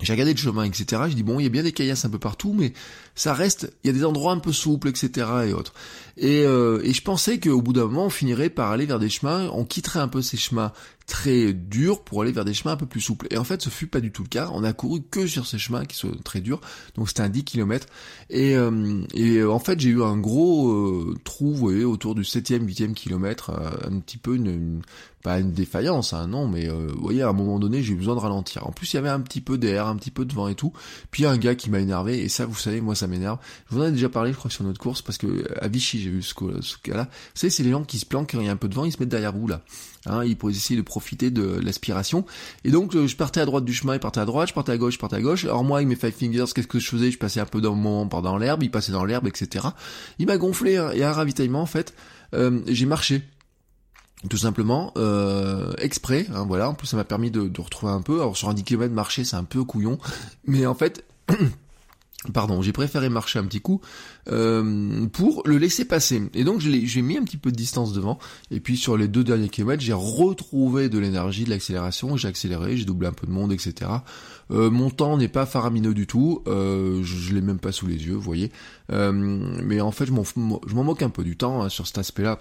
[0.01, 1.03] J'ai regardé le chemin, etc.
[1.09, 2.73] Je dis bon, il y a bien des caillasses un peu partout, mais
[3.15, 5.27] ça reste, il y a des endroits un peu souples, etc.
[5.47, 5.73] et autres.
[6.17, 9.09] Et, euh, et je pensais qu'au bout d'un moment, on finirait par aller vers des
[9.09, 10.71] chemins, on quitterait un peu ces chemins
[11.07, 13.27] très durs pour aller vers des chemins un peu plus souples.
[13.31, 14.49] Et en fait, ce fut pas du tout le cas.
[14.53, 16.61] On a couru que sur ces chemins qui sont très durs.
[16.95, 17.87] Donc c'était un 10 km.
[18.29, 22.21] Et, euh, et en fait, j'ai eu un gros euh, trou, vous voyez, autour du
[22.21, 24.81] 7e, 8e kilomètre, un petit peu une,
[25.23, 28.15] pas une défaillance, hein, non, mais vous voyez, à un moment donné, j'ai eu besoin
[28.15, 28.67] de ralentir.
[28.67, 30.55] En plus, il y avait un petit peu d'air, un petit peu de vent et
[30.55, 30.71] tout.
[31.11, 33.37] Puis un gars qui m'a énervé, et ça, vous savez, moi, ça m'énerve.
[33.69, 36.01] Je vous en ai déjà parlé, je crois, sur notre course, parce que à Vichy,
[36.01, 37.09] j'ai vu ce, cas-là.
[37.33, 38.91] C'est les gens qui se planquent quand il y a un peu de vent, ils
[38.91, 39.61] se mettent derrière vous, là.
[40.07, 42.25] Hein, ils pourraient essayer de profiter de l'aspiration.
[42.63, 44.71] Et donc, euh, je partais à droite du chemin, il partait à droite, je partais
[44.71, 45.45] à gauche, je partais à gauche.
[45.45, 47.11] Alors moi, avec mes five fingers, qu'est-ce que je faisais?
[47.11, 49.67] Je passais un peu dans par dans l'herbe, il passait dans l'herbe, etc.
[50.17, 51.93] Il m'a gonflé, hein, et à un ravitaillement, en fait,
[52.33, 53.21] euh, j'ai marché
[54.29, 58.01] tout simplement euh, exprès hein, voilà en plus ça m'a permis de, de, retrouver un
[58.01, 59.97] peu alors sur un 10 km marcher c'est un peu couillon
[60.45, 61.03] mais en fait
[62.33, 63.81] Pardon, j'ai préféré marcher un petit coup
[64.31, 66.21] euh, pour le laisser passer.
[66.35, 68.19] Et donc j'ai mis un petit peu de distance devant.
[68.51, 72.17] Et puis sur les deux derniers kilomètres, j'ai retrouvé de l'énergie, de l'accélération.
[72.17, 73.89] J'ai accéléré, j'ai doublé un peu de monde, etc.
[74.51, 76.43] Euh, mon temps n'est pas faramineux du tout.
[76.45, 78.51] Euh, je, je l'ai même pas sous les yeux, vous voyez.
[78.89, 82.37] Mais en fait, je m'en moque un peu du temps hein, sur cet aspect-là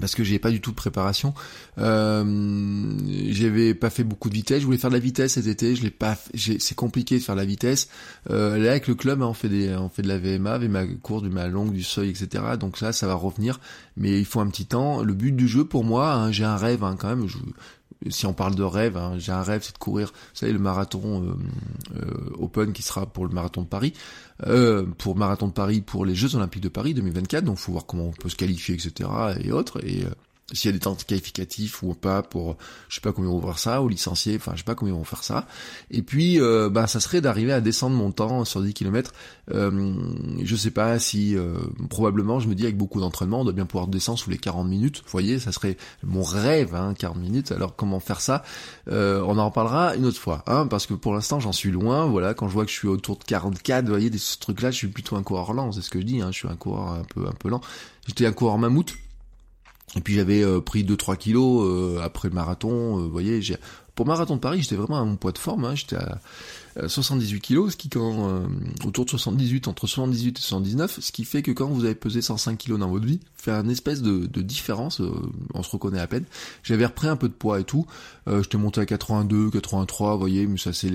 [0.00, 1.34] parce que j'ai pas du tout de préparation.
[1.78, 2.24] Euh,
[3.30, 4.60] j'avais pas fait beaucoup de vitesse.
[4.60, 5.74] Je voulais faire de la vitesse cet été.
[5.76, 6.16] Je l'ai pas.
[6.34, 7.88] C'est compliqué de faire de la vitesse.
[8.30, 10.86] Euh, là avec le club, hein, on fait des, on fait de la VMA, VMA
[11.02, 12.44] courte, VMA longue, du seuil, etc.
[12.58, 13.60] Donc là, ça va revenir,
[13.96, 15.02] mais il faut un petit temps.
[15.02, 17.26] Le but du jeu pour moi, hein, j'ai un rêve hein, quand même.
[18.08, 20.58] Si on parle de rêve, hein, j'ai un rêve, c'est de courir, vous savez, le
[20.58, 21.34] marathon euh,
[21.96, 23.92] euh, Open qui sera pour le marathon de Paris,
[24.46, 27.44] euh, pour marathon de Paris, pour les Jeux Olympiques de Paris 2024.
[27.44, 29.10] Donc, faut voir comment on peut se qualifier, etc.
[29.40, 29.84] et autres.
[29.84, 30.04] Et
[30.52, 32.56] s'il y a des temps qualificatifs ou pas pour
[32.88, 35.04] je sais pas combien vont voir ça ou licencier enfin je sais pas combien vont
[35.04, 35.46] faire ça.
[35.90, 39.12] Et puis euh, bah ça serait d'arriver à descendre mon temps sur 10 km
[39.52, 39.94] euh,
[40.42, 41.54] je sais pas si euh,
[41.90, 44.66] probablement je me dis avec beaucoup d'entraînement on doit bien pouvoir descendre sous les 40
[44.66, 44.98] minutes.
[45.04, 47.52] Vous voyez ça serait mon rêve hein, 40 minutes.
[47.52, 48.42] Alors comment faire ça?
[48.90, 52.06] Euh, on en reparlera une autre fois hein, parce que pour l'instant j'en suis loin.
[52.06, 54.70] Voilà quand je vois que je suis autour de 44 vous voyez des trucs là
[54.70, 56.56] je suis plutôt un coureur lent c'est ce que je dis hein, je suis un
[56.56, 57.60] coureur un peu un peu lent.
[58.06, 58.94] J'étais un coureur mammouth
[59.96, 62.98] et puis j'avais euh, pris 2-3 kilos euh, après le marathon.
[62.98, 63.56] Euh, vous voyez, j'ai
[63.94, 65.64] pour marathon de Paris, j'étais vraiment à mon poids de forme.
[65.64, 65.74] Hein,
[66.86, 68.46] 78 kilos, ce qui quand euh,
[68.84, 72.22] autour de 78, entre 78 et 79, ce qui fait que quand vous avez pesé
[72.22, 75.10] 105 kilos dans votre vie, fait un espèce de, de différence, euh,
[75.54, 76.24] on se reconnaît à peine.
[76.62, 77.86] J'avais repris un peu de poids et tout,
[78.28, 80.90] euh, j'étais monté à 82, 83, vous voyez, mais ça c'est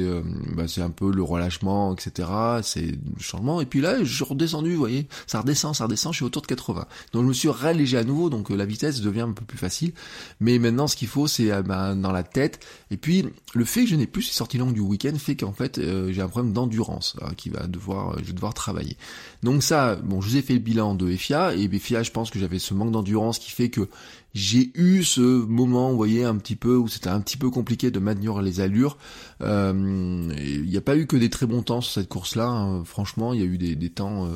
[0.55, 2.29] bah, c'est un peu le relâchement, etc.
[2.61, 3.59] C'est le changement.
[3.59, 6.41] Et puis là, je suis redescendu, vous voyez, ça redescend, ça redescend, je suis autour
[6.43, 6.85] de 80.
[7.11, 9.93] Donc je me suis rallégé à nouveau, donc la vitesse devient un peu plus facile.
[10.39, 12.65] Mais maintenant, ce qu'il faut, c'est bah, dans la tête.
[12.91, 15.53] Et puis le fait que je n'ai plus ces sorties longues du week-end fait qu'en
[15.53, 18.97] fait euh, j'ai un problème d'endurance hein, qui va devoir, euh, je vais devoir travailler.
[19.41, 22.29] Donc ça, bon, je vous ai fait le bilan de FIA et FIA, je pense
[22.29, 23.87] que j'avais ce manque d'endurance qui fait que
[24.33, 27.91] j'ai eu ce moment, vous voyez, un petit peu où c'était un petit peu compliqué
[27.91, 28.97] de maintenir les allures.
[29.41, 32.47] Euh, il n'y a pas eu que des très bons temps sur cette course-là.
[32.47, 32.83] Hein.
[32.83, 34.25] Franchement, il y a eu des, des temps.
[34.25, 34.29] Euh,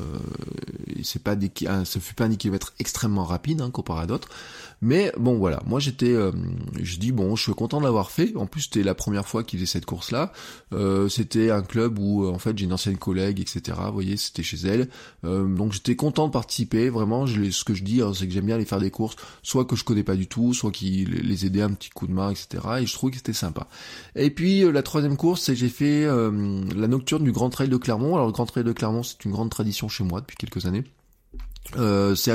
[1.02, 1.50] c'est pas des,
[1.84, 4.28] ce fut pas un kilomètre extrêmement rapide hein, comparé à d'autres.
[4.80, 5.60] Mais bon, voilà.
[5.66, 6.32] Moi, j'étais, euh,
[6.80, 8.36] je dis bon, je suis content de l'avoir fait.
[8.36, 10.32] En plus, c'était la première fois qu'il faisait cette course-là.
[10.72, 13.78] Euh, c'était un club où, en fait, j'ai une ancienne collègue, etc.
[13.86, 14.88] Vous voyez, c'était chez elle.
[15.22, 16.88] donc, j'étais content de participer.
[16.90, 19.64] Vraiment, ce que je dis, hein, c'est que j'aime bien aller faire des courses, soit
[19.64, 22.30] que je connais pas du tout, soit qui les aidait un petit coup de main,
[22.30, 22.62] etc.
[22.80, 23.66] Et je trouve que c'était sympa.
[24.14, 27.68] Et puis euh, la troisième course, c'est j'ai fait euh, la nocturne du Grand Trail
[27.68, 28.14] de Clermont.
[28.14, 30.84] Alors le Grand Trail de Clermont, c'est une grande tradition chez moi depuis quelques années.
[31.76, 32.32] Euh, c'est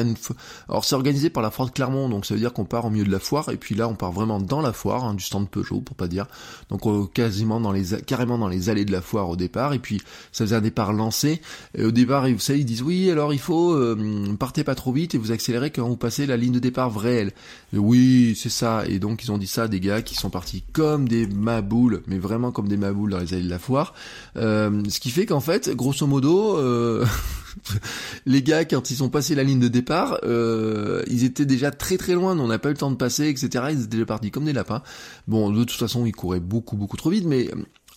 [0.94, 3.12] organisé par la foire de Clermont, donc ça veut dire qu'on part au milieu de
[3.12, 5.82] la foire et puis là on part vraiment dans la foire, hein, du stand Peugeot
[5.82, 6.28] pour pas dire,
[6.70, 9.80] donc euh, quasiment dans les carrément dans les allées de la foire au départ et
[9.80, 11.42] puis ça faisait un départ lancé.
[11.76, 14.92] Et au départ vous savez ils disent oui alors il faut euh, partez pas trop
[14.92, 17.32] vite et vous accélérez quand vous passez la ligne de départ réelle.
[17.74, 20.64] oui c'est ça et donc ils ont dit ça à des gars qui sont partis
[20.74, 23.94] comme des maboules, mais vraiment comme des maboules dans les allées de la foire,
[24.36, 26.60] ce qui fait qu'en fait grosso modo
[28.26, 31.98] les gars, quand ils sont passés la ligne de départ, euh, ils étaient déjà très
[31.98, 33.66] très loin, on n'a pas eu le temps de passer, etc.
[33.72, 34.84] Ils étaient déjà partis comme des lapins.
[35.28, 37.50] Bon, de toute façon, ils couraient beaucoup beaucoup trop vite, mais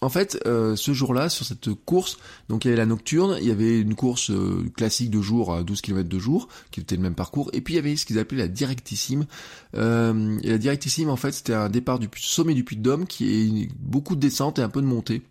[0.03, 3.49] en fait, euh, ce jour-là, sur cette course, donc il y avait la nocturne, il
[3.49, 6.97] y avait une course euh, classique de jour à 12 km de jour, qui était
[6.97, 9.27] le même parcours, et puis il y avait ce qu'ils appelaient la directissime.
[9.75, 13.25] Et la directissime, en fait, c'était un départ du sommet du Puy de Dôme, qui
[13.25, 15.23] est beaucoup de descente et un peu de montée.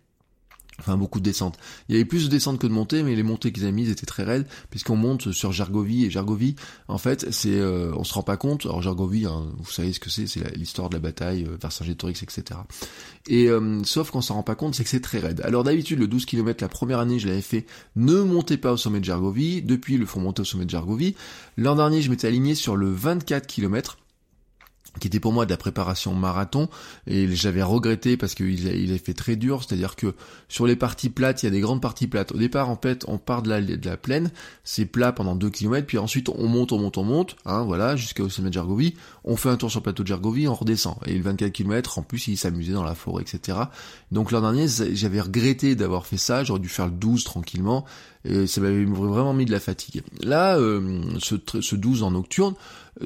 [0.78, 1.58] Enfin, beaucoup de descentes.
[1.88, 3.90] Il y avait plus de descentes que de montées, mais les montées qu'ils avaient mises
[3.90, 6.54] étaient très raides, puisqu'on monte sur Gergovie, et Gergovie,
[6.88, 10.00] en fait, c'est, euh, on se rend pas compte, alors Gergovie, hein, vous savez ce
[10.00, 12.60] que c'est, c'est l'histoire de la bataille euh, vers Saint-Gétorix, etc.
[13.26, 15.40] Et, euh, sauf qu'on s'en rend pas compte, c'est que c'est très raide.
[15.44, 18.76] Alors d'habitude, le 12 km, la première année, je l'avais fait, ne montez pas au
[18.76, 21.14] sommet de Gergovie, depuis, le font monter au sommet de Gergovie.
[21.56, 23.96] L'an dernier, je m'étais aligné sur le 24 km,
[25.00, 26.68] qui était pour moi de la préparation marathon
[27.06, 30.14] et j'avais regretté parce qu'il a, fait très dur, c'est-à-dire que
[30.48, 32.32] sur les parties plates, il y a des grandes parties plates.
[32.32, 34.30] Au départ, en fait, on part de la, plaine,
[34.64, 37.96] c'est plat pendant 2 km, puis ensuite on monte, on monte, on monte, hein, voilà,
[37.96, 40.96] jusqu'au sommet de Gergovie, on fait un tour sur le plateau de Gergovie, on redescend.
[41.06, 43.58] Et le 24 km, en plus, il s'amusait dans la forêt, etc.
[44.12, 47.84] Donc l'an dernier, j'avais regretté d'avoir fait ça, j'aurais dû faire le 12 tranquillement,
[48.24, 50.02] et ça m'avait vraiment mis de la fatigue.
[50.22, 52.54] Là, euh, ce, ce 12 en nocturne,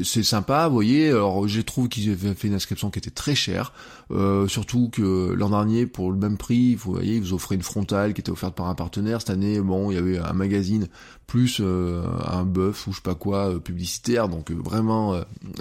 [0.02, 1.08] c'est sympa, vous voyez.
[1.08, 3.72] Alors, j'ai trouvé qu'ils avaient fait une inscription qui était très chère,
[4.12, 7.62] euh, surtout que l'an dernier, pour le même prix, vous voyez, ils vous offraient une
[7.62, 9.20] frontale qui était offerte par un partenaire.
[9.20, 10.86] Cette année, bon, il y avait un magazine
[11.26, 15.20] plus euh, un bœuf ou je sais pas quoi euh, publicitaire, donc vraiment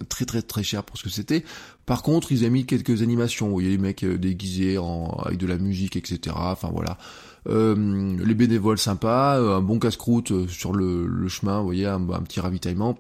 [0.09, 1.43] très très très cher pour ce que c'était.
[1.85, 5.47] Par contre, ils avaient mis quelques animations, vous voyez les mecs déguisés en, avec de
[5.47, 6.35] la musique, etc.
[6.37, 6.97] Enfin voilà.
[7.47, 12.95] les bénévoles sympas, un bon casse-croûte sur le, chemin, vous voyez, un petit ravitaillement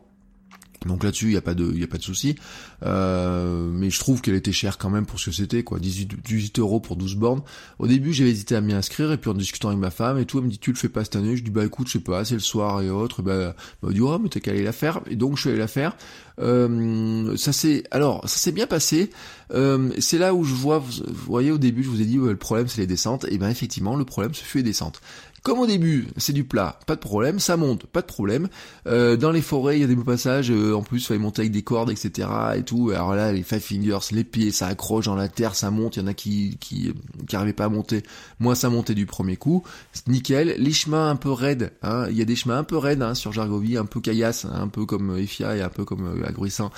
[0.85, 2.35] donc là-dessus, il n'y a pas de, y a pas de souci.
[2.83, 5.79] Euh, mais je trouve qu'elle était chère quand même pour ce que c'était, quoi.
[5.79, 7.41] 18, 18 euros pour 12 bornes.
[7.79, 10.25] Au début, j'avais hésité à m'y inscrire, et puis en discutant avec ma femme et
[10.25, 11.35] tout, elle me dit, tu le fais pas cette année?
[11.35, 13.19] Je dis, bah écoute, je sais pas, c'est le soir et autres.
[13.19, 15.01] Et bah, elle m'a dit, oh, mais qu'à aller la faire.
[15.09, 15.97] Et donc, je suis allé la faire.
[16.39, 19.09] Euh, ça s'est, alors, ça s'est bien passé.
[19.51, 22.37] Euh, c'est là où je vois, vous, voyez, au début, je vous ai dit, le
[22.37, 23.25] problème, c'est les descentes.
[23.29, 25.01] Et ben, effectivement, le problème, ce fut les descentes.
[25.43, 28.49] Comme au début, c'est du plat, pas de problème, ça monte, pas de problème.
[28.87, 31.19] Euh, dans les forêts, il y a des beaux passages, euh, en plus, il fallait
[31.19, 32.27] monter avec des cordes, etc.
[32.55, 32.91] et tout.
[32.91, 35.95] Alors là, les five fingers, les pieds, ça accroche dans la terre, ça monte.
[35.95, 36.93] Il y en a qui qui
[37.27, 38.03] qui pas à monter.
[38.39, 39.63] Moi, ça montait du premier coup,
[40.07, 40.55] nickel.
[40.57, 42.07] Les chemins un peu raides, hein.
[42.09, 44.51] il y a des chemins un peu raides hein, sur Jargovie, un peu caillasse, hein,
[44.53, 46.71] un peu comme Efia et un peu comme euh, Agruissant.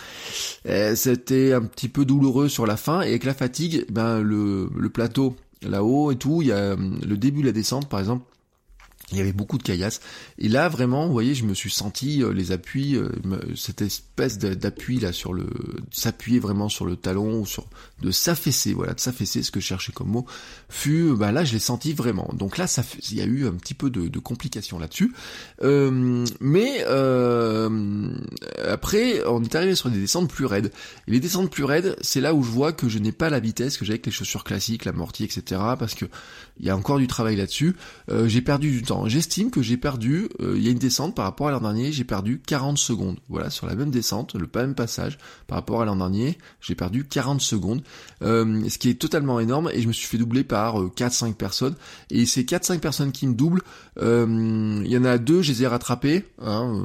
[0.68, 4.90] Euh, c'était un petit peu douloureux sur la fin et avec la fatigue, ben le
[4.94, 8.26] plateau là-haut et tout, il y a le début de la descente, par exemple
[9.12, 10.02] il y avait beaucoup de caillasses.
[10.38, 13.10] Et là, vraiment, vous voyez, je me suis senti euh, les appuis, euh,
[13.56, 15.48] cette espèce d'appui là sur le,
[15.92, 17.68] s'appuyer vraiment sur le talon ou sur,
[18.02, 20.26] de s'affaisser, voilà, de s'affaisser, ce que je cherchais comme mot,
[20.70, 22.30] fut, bah là, je l'ai senti vraiment.
[22.34, 25.14] Donc là, ça, il y a eu un petit peu de, de complications là-dessus.
[25.62, 26.84] Euh, mais
[28.66, 30.72] après, on est arrivé sur des descentes plus raides.
[31.08, 33.40] Et les descentes plus raides, c'est là où je vois que je n'ai pas la
[33.40, 35.62] vitesse que j'ai avec les chaussures classiques, la mortier, etc.
[35.78, 36.06] Parce que
[36.60, 37.76] il y a encore du travail là-dessus.
[38.26, 41.26] j'ai perdu du temps J'estime que j'ai perdu, euh, il y a une descente par
[41.26, 43.18] rapport à l'an dernier, j'ai perdu 40 secondes.
[43.30, 47.06] Voilà, sur la même descente, le même passage, par rapport à l'an dernier, j'ai perdu
[47.06, 47.82] 40 secondes.
[48.22, 51.34] Euh, ce qui est totalement énorme, et je me suis fait doubler par 4-5 euh,
[51.34, 51.76] personnes.
[52.10, 53.62] Et ces 4-5 personnes qui me doublent,
[53.98, 56.26] il y en a deux, je les ai rattrapés.
[56.42, 56.84] Hein,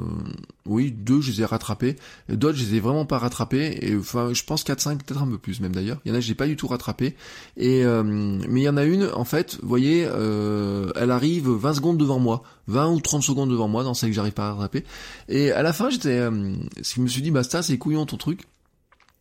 [0.67, 1.95] oui, deux, je les ai rattrapés.
[2.29, 3.77] D'autres, je les ai vraiment pas rattrapés.
[3.81, 5.99] Et enfin, je pense 4-5, peut-être un peu plus même d'ailleurs.
[6.05, 7.15] Il y en a, je l'ai pas du tout rattrapé.
[7.55, 11.97] Et mais il y en a une, en fait, vous voyez, elle arrive 20 secondes
[11.97, 14.83] devant moi, 20 ou 30 secondes devant moi dans celle que j'arrive pas à rattraper.
[15.29, 18.17] Et à la fin, j'étais, euh, je me suis dit, bah ça, c'est couillon ton
[18.17, 18.43] truc.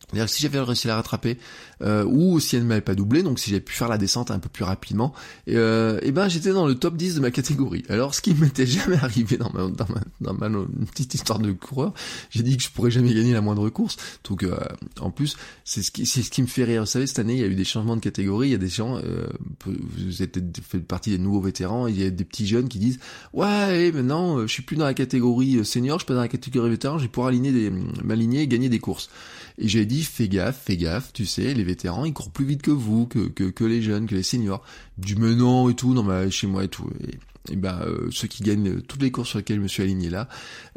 [0.08, 1.36] C'est-à-dire si j'avais réussi à la rattraper,
[1.82, 4.30] euh, ou si elle ne m'avait pas doublé, donc si j'avais pu faire la descente
[4.30, 5.12] un peu plus rapidement,
[5.48, 7.84] euh, et ben j'étais dans le top 10 de ma catégorie.
[7.88, 11.50] Alors ce qui m'était jamais arrivé dans ma, dans ma, dans ma petite histoire de
[11.50, 11.92] coureur,
[12.30, 13.96] j'ai dit que je pourrais jamais gagner la moindre course.
[14.22, 14.56] Donc euh,
[15.00, 16.82] en plus, c'est ce qui c'est ce qui me fait rire.
[16.82, 18.58] Vous savez, cette année, il y a eu des changements de catégorie, il y a
[18.58, 19.26] des gens, euh,
[19.64, 23.00] vous êtes fait partie des nouveaux vétérans, il y a des petits jeunes qui disent
[23.32, 26.70] ouais, maintenant je suis plus dans la catégorie senior, je suis pas dans la catégorie
[26.70, 27.72] vétéran, je vais pouvoir aligner des
[28.04, 29.10] m'aligner et gagner des courses.
[29.58, 32.62] Et j'ai dit, fais gaffe, fais gaffe, tu sais, les vétérans, ils courent plus vite
[32.62, 34.62] que vous, que, que, que les jeunes, que les seniors.
[34.98, 36.90] Du menant et tout, non, mais chez moi et tout.
[37.00, 39.82] Et, et ben, euh, ceux qui gagnent toutes les courses sur lesquelles je me suis
[39.82, 40.28] aligné là,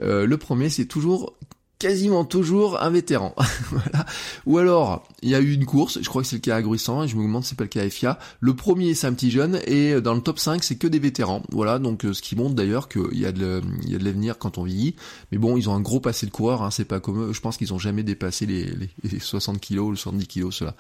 [0.02, 1.36] euh, le premier, c'est toujours
[1.80, 3.34] quasiment toujours un vétéran.
[3.72, 4.06] voilà.
[4.46, 6.60] Ou alors, il y a eu une course, je crois que c'est le cas à
[6.60, 8.20] et je me demande si c'est pas le cas à FIA.
[8.42, 11.00] Le premier, c'est un petit jeune, et euh, dans le top 5, c'est que des
[11.00, 11.42] vétérans.
[11.52, 13.62] Voilà, donc euh, ce qui montre d'ailleurs qu'il y a de,
[14.00, 14.96] l'avenir quand on vieillit.
[15.32, 17.34] Mais bon, ils ont un gros passé de coureur, hein, c'est pas comme eux.
[17.34, 18.66] Je pense qu'ils ont jamais dépassé les,
[19.04, 20.76] les, 60 kilos ou les 70 kilos, cela,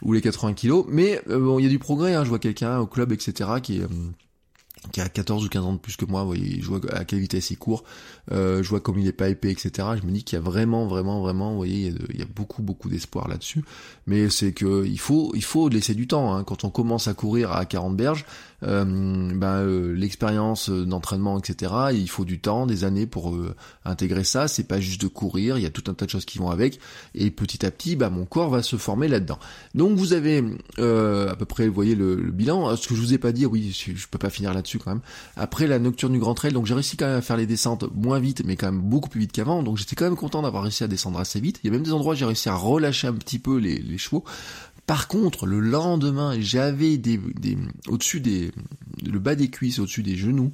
[0.00, 0.86] ou les 80 kilos.
[0.88, 2.24] Mais euh, bon, il y a du progrès, hein.
[2.24, 3.86] je vois quelqu'un au club, etc., qui est
[4.92, 7.04] qui a 14 ou 15 ans de plus que moi, vous voyez, je vois à
[7.04, 7.84] quelle vitesse il court,
[8.32, 9.88] euh, je vois comme il est pas épais, etc.
[10.00, 12.62] Je me dis qu'il y a vraiment, vraiment, vraiment, vous voyez, il y a, beaucoup,
[12.62, 13.64] beaucoup d'espoir là-dessus.
[14.06, 16.34] Mais c'est que il faut, il faut laisser du temps.
[16.34, 16.44] Hein.
[16.44, 18.24] Quand on commence à courir à 40 berges,
[18.64, 21.72] euh, ben, euh, l'expérience d'entraînement, etc.
[21.92, 24.48] Il faut du temps, des années pour euh, intégrer ça.
[24.48, 26.50] C'est pas juste de courir, il y a tout un tas de choses qui vont
[26.50, 26.80] avec.
[27.14, 29.38] Et petit à petit, ben, mon corps va se former là-dedans.
[29.74, 30.38] Donc vous avez
[30.78, 32.76] à peu près, vous voyez le, bilan.
[32.76, 34.77] Ce que je vous ai pas dit, oui, je, peux pas finir là-dessus
[35.36, 37.84] Après la nocturne du Grand Trail, donc j'ai réussi quand même à faire les descentes
[37.94, 39.62] moins vite, mais quand même beaucoup plus vite qu'avant.
[39.62, 41.60] Donc j'étais quand même content d'avoir réussi à descendre assez vite.
[41.62, 43.98] Il y a même des endroits où j'ai réussi à relâcher un petit peu les,
[43.98, 44.24] chevaux.
[44.86, 47.20] Par contre, le lendemain, j'avais des
[47.88, 48.52] au-dessus des,
[49.04, 50.52] le bas des cuisses, au-dessus des genoux,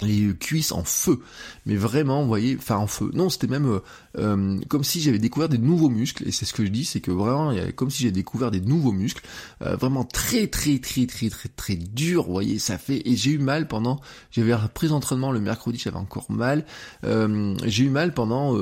[0.00, 1.20] les cuisses en feu,
[1.66, 3.10] mais vraiment, vous voyez, enfin en feu.
[3.14, 3.80] Non, c'était même euh,
[4.18, 7.00] euh, comme si j'avais découvert des nouveaux muscles, et c'est ce que je dis, c'est
[7.00, 9.22] que vraiment, comme si j'avais découvert des nouveaux muscles,
[9.62, 13.32] euh, vraiment très très très très très très dur, vous voyez, ça fait, et j'ai
[13.32, 14.00] eu mal pendant,
[14.30, 16.64] j'avais repris d'entraînement le mercredi, j'avais encore mal,
[17.02, 18.56] j'ai eu mal pendant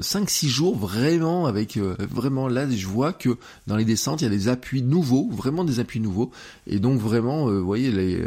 [0.00, 4.30] 5-6 jours, vraiment, avec, vraiment là, je vois que dans les descentes, il y a
[4.30, 6.30] des appuis nouveaux, vraiment des appuis nouveaux,
[6.66, 8.24] et donc vraiment, vous voyez, les,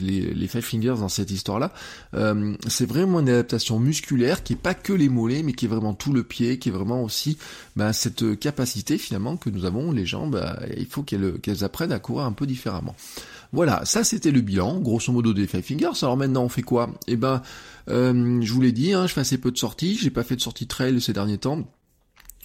[0.00, 1.72] les, les Five Fingers dans cette histoire-là,
[2.14, 5.68] euh, c'est vraiment une adaptation musculaire qui est pas que les mollets, mais qui est
[5.68, 7.38] vraiment tout le pied, qui est vraiment aussi
[7.76, 10.42] bah, cette capacité finalement que nous avons les jambes.
[10.76, 12.94] Il faut qu'elles apprennent à courir un peu différemment.
[13.52, 16.02] Voilà, ça c'était le bilan, grosso modo des Five Fingers.
[16.02, 16.90] Alors maintenant on fait quoi?
[17.08, 17.42] Eh ben,
[17.88, 20.36] euh, je vous l'ai dit, hein, je fais assez peu de sorties, j'ai pas fait
[20.36, 21.68] de sortie trail ces derniers temps.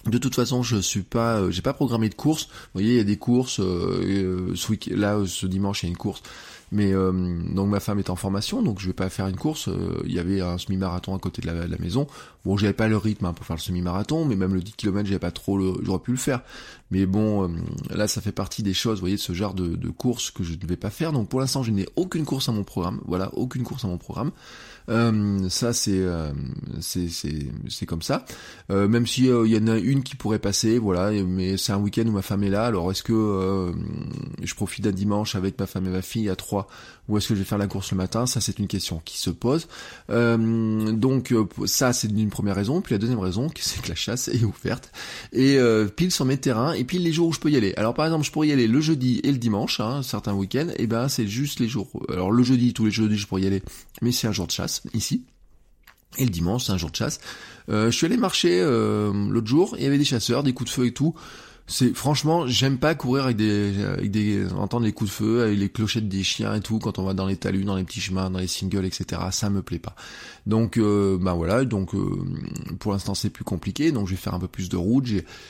[0.06, 2.44] De toute façon, je suis pas, euh, j'ai pas programmé de course.
[2.44, 3.56] Vous voyez, il y a des courses.
[3.56, 6.22] ce week là, ce dimanche, il y a une course
[6.72, 7.12] mais euh,
[7.54, 9.68] donc ma femme est en formation, donc je vais pas faire une course.
[9.68, 12.06] Euh, il y avait un semi-marathon à côté de la, maison.
[12.44, 15.06] Bon, j'avais pas le rythme hein, pour faire le semi-marathon, mais même le 10 km,
[15.06, 16.42] j'avais pas trop le, j'aurais pu le faire.
[16.90, 17.48] Mais bon, euh,
[17.90, 20.42] là, ça fait partie des choses, vous voyez, de ce genre de, de course que
[20.42, 21.12] je ne vais pas faire.
[21.12, 23.00] Donc pour l'instant, je n'ai aucune course à mon programme.
[23.06, 24.32] Voilà, aucune course à mon programme.
[24.88, 26.32] Euh, ça c'est euh,
[26.80, 28.24] c'est comme ça.
[28.70, 31.10] Euh, même si il y en a une qui pourrait passer, voilà.
[31.24, 32.66] Mais c'est un week-end où ma femme est là.
[32.66, 33.72] Alors est-ce que
[34.42, 36.68] je profite d'un dimanche avec ma femme et ma fille à trois,
[37.08, 38.26] ou est-ce que je vais faire la course le matin?
[38.26, 39.68] Ça c'est une question qui se pose.
[40.08, 41.34] donc
[41.66, 42.80] ça c'est une première raison.
[42.80, 44.92] Puis la deuxième raison, c'est que la chasse est ouverte
[45.32, 45.58] et
[45.96, 47.74] pile sur mes terrains et pile les jours où je peux y aller.
[47.76, 50.68] Alors par exemple, je pourrais y aller le jeudi et le dimanche, hein, certains week-ends.
[50.76, 51.88] Et ben c'est juste les jours.
[52.08, 53.62] Alors le jeudi, tous les jeudis, je pourrais y aller,
[54.02, 55.24] mais c'est un jour de chasse ici.
[56.18, 57.20] Et le dimanche, c'est un jour de chasse.
[57.68, 60.70] Euh, je suis allé marcher euh, l'autre jour, il y avait des chasseurs, des coups
[60.70, 61.14] de feu et tout
[61.66, 65.58] c'est franchement j'aime pas courir avec des avec des entendre les coups de feu avec
[65.58, 68.00] les clochettes des chiens et tout quand on va dans les talus dans les petits
[68.00, 69.94] chemins dans les singles etc ça me plaît pas.
[70.46, 71.64] Donc euh, bah voilà.
[71.64, 72.24] Donc euh,
[72.78, 73.92] pour l'instant c'est plus compliqué.
[73.92, 75.06] Donc je vais faire un peu plus de route.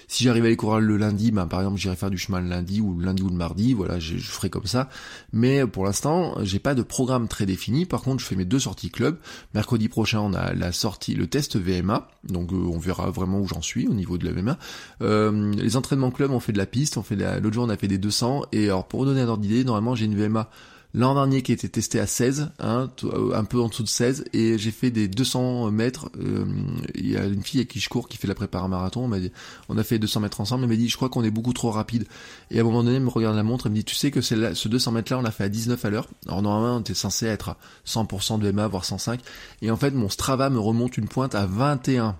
[0.08, 2.48] Si j'arrive à aller courir le lundi bah par exemple j'irai faire du chemin le
[2.48, 3.74] lundi ou le lundi ou le mardi.
[3.74, 4.88] Voilà je, je ferai comme ça.
[5.32, 7.84] Mais pour l'instant j'ai pas de programme très défini.
[7.86, 9.18] Par contre je fais mes deux sorties club.
[9.54, 13.46] Mercredi prochain on a la sortie le test VMA donc euh, on verra vraiment où
[13.46, 14.58] j'en suis au niveau de la VMA
[15.02, 17.76] euh, les entraînements club, on fait de la piste, on fait l'autre jour on a
[17.76, 20.50] fait des 200 et alors pour vous donner un ordre d'idée, normalement j'ai une VMA
[20.96, 24.24] l'an dernier qui été testée à 16, hein, euh, un peu en dessous de 16
[24.32, 26.10] et j'ai fait des 200 mètres.
[26.18, 26.46] Euh,
[26.94, 29.08] il y a une fille avec qui je cours qui fait la prépa marathon, on
[29.08, 29.30] m'a dit,
[29.68, 31.70] on a fait 200 mètres ensemble, elle m'a dit je crois qu'on est beaucoup trop
[31.70, 32.06] rapide.
[32.50, 34.10] Et à un moment donné, elle me regarde la montre, elle me dit tu sais
[34.10, 36.08] que c'est ce 200 mètres là on l'a fait à 19 à l'heure.
[36.26, 39.20] Alors normalement on était censé être à 100% de VMA voire 105
[39.62, 42.16] et en fait mon Strava me remonte une pointe à 21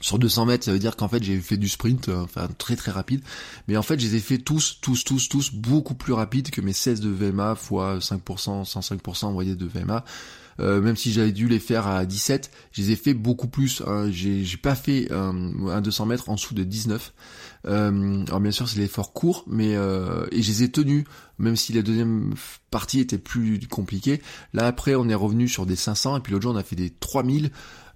[0.00, 2.76] sur 200 mètres, ça veut dire qu'en fait j'ai fait du sprint, euh, enfin très
[2.76, 3.22] très rapide,
[3.68, 6.60] mais en fait je les ai fait tous, tous, tous, tous beaucoup plus rapides que
[6.60, 10.04] mes 16 de VMA fois 5%, 105% vous voyez de VMA.
[10.58, 13.82] Euh, même si j'avais dû les faire à 17, je les ai fait beaucoup plus.
[13.86, 14.10] Hein.
[14.10, 15.32] J'ai, pas fait euh,
[15.68, 17.12] un 200 mètres en dessous de 19.
[17.66, 21.04] Euh, alors bien sûr c'est l'effort court, mais euh, et je les ai tenus,
[21.38, 22.34] même si la deuxième
[22.70, 24.22] partie était plus compliquée.
[24.54, 26.76] Là après on est revenu sur des 500 et puis l'autre jour on a fait
[26.76, 27.50] des 3000.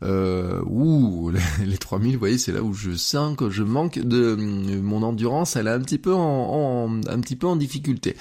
[0.05, 0.63] Euh,
[1.65, 5.57] les 3000, vous voyez, c'est là où je sens que je manque de mon endurance,
[5.57, 6.89] elle est un petit peu en,
[7.57, 8.17] difficulté.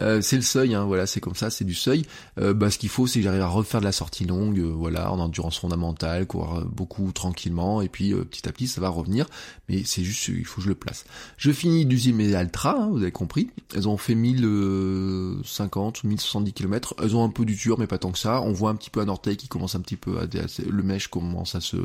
[0.00, 2.04] Euh, c'est le seuil, hein, voilà, c'est comme ça, c'est du seuil.
[2.38, 4.72] Euh, bah, ce qu'il faut, c'est que j'arrive à refaire de la sortie longue, euh,
[4.74, 9.26] voilà, en endurance fondamentale, courir beaucoup tranquillement, et puis petit à petit, ça va revenir.
[9.68, 11.04] Mais c'est juste, il faut que je le place.
[11.36, 13.50] Je finis d'usine mes Altra, hein, vous avez compris.
[13.74, 16.94] Elles ont fait 1050 ou 1070 km.
[17.02, 18.40] Elles ont un peu du dur, mais pas tant que ça.
[18.42, 20.26] On voit un petit peu un orteil qui commence un petit peu à,
[20.68, 21.76] le mèche commence à se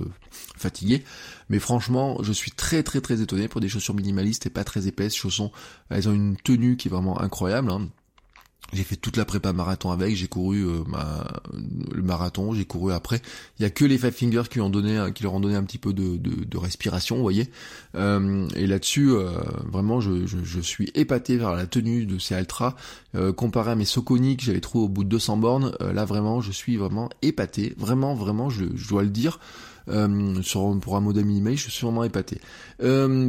[0.57, 1.03] fatiguer.
[1.49, 4.87] Mais franchement, je suis très très très étonné pour des chaussures minimalistes et pas très
[4.87, 5.15] épaisses.
[5.15, 5.51] Chaussons,
[5.89, 7.71] elles ont une tenue qui est vraiment incroyable.
[7.71, 7.89] Hein.
[8.73, 10.83] J'ai fait toute la prépa marathon avec, j'ai couru euh,
[11.93, 13.21] le marathon, j'ai couru après.
[13.59, 15.93] Il y a que les Five Fingers qui ont leur ont donné un petit peu
[15.93, 17.49] de, respiration, vous voyez.
[17.95, 19.29] Euh, et là-dessus, euh,
[19.65, 22.75] vraiment, je, suis épaté vers la tenue de ces ultras
[23.35, 25.73] comparé à mes Soconi que j'avais trouvé au bout de 200 bornes.
[25.79, 29.39] là, vraiment, je suis vraiment épaté, vraiment, vraiment, je, dois le dire.
[30.41, 32.39] sur, pour un modem email, je suis vraiment épaté.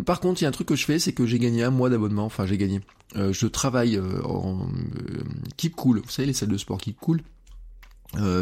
[0.06, 1.70] par contre, il y a un truc que je fais, c'est que j'ai gagné un
[1.70, 2.24] mois d'abonnement.
[2.24, 2.80] Enfin, j'ai gagné.
[3.16, 5.22] Euh, je travaille euh, en euh,
[5.56, 6.00] Keep Cool.
[6.00, 7.22] Vous savez les salles de sport Keep Cool?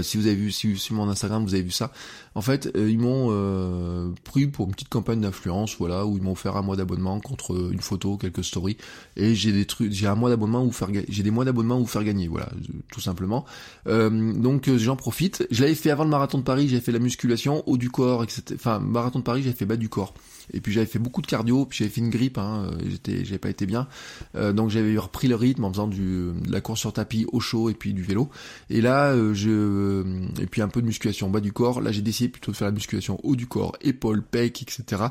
[0.03, 1.93] si vous avez vu si, sur mon Instagram vous avez vu ça.
[2.35, 6.59] En fait ils m'ont pris pour une petite campagne d'influence voilà où ils m'ont offert
[6.59, 8.77] un mois d'abonnement contre une photo quelques stories.
[9.17, 11.87] Et j'ai des trucs j'ai un mois d'abonnement où faire j'ai des mois d'abonnement où
[11.87, 12.51] faire gagner voilà
[12.93, 13.47] tout simplement.
[13.87, 15.47] Donc j'en profite.
[15.51, 18.25] Je l'avais fait avant le marathon de Paris j'avais fait la musculation haut du corps
[18.25, 20.13] etc enfin marathon de Paris j'ai fait bas du corps
[20.53, 23.25] et puis j'avais fait beaucoup de cardio, puis j'avais fait une grippe, hein, euh, j'étais,
[23.25, 23.89] j'avais pas été bien.
[24.35, 27.41] Euh, donc j'avais repris le rythme en faisant du, de la course sur tapis au
[27.41, 28.31] chaud et puis du vélo.
[28.71, 30.05] Et là, euh, je,
[30.41, 31.81] et puis un peu de musculation bas du corps.
[31.81, 35.03] Là, j'ai décidé plutôt de faire la musculation haut du corps, épaules, pecs, etc.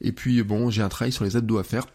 [0.00, 1.86] Et puis bon, j'ai un travail sur les abdos à faire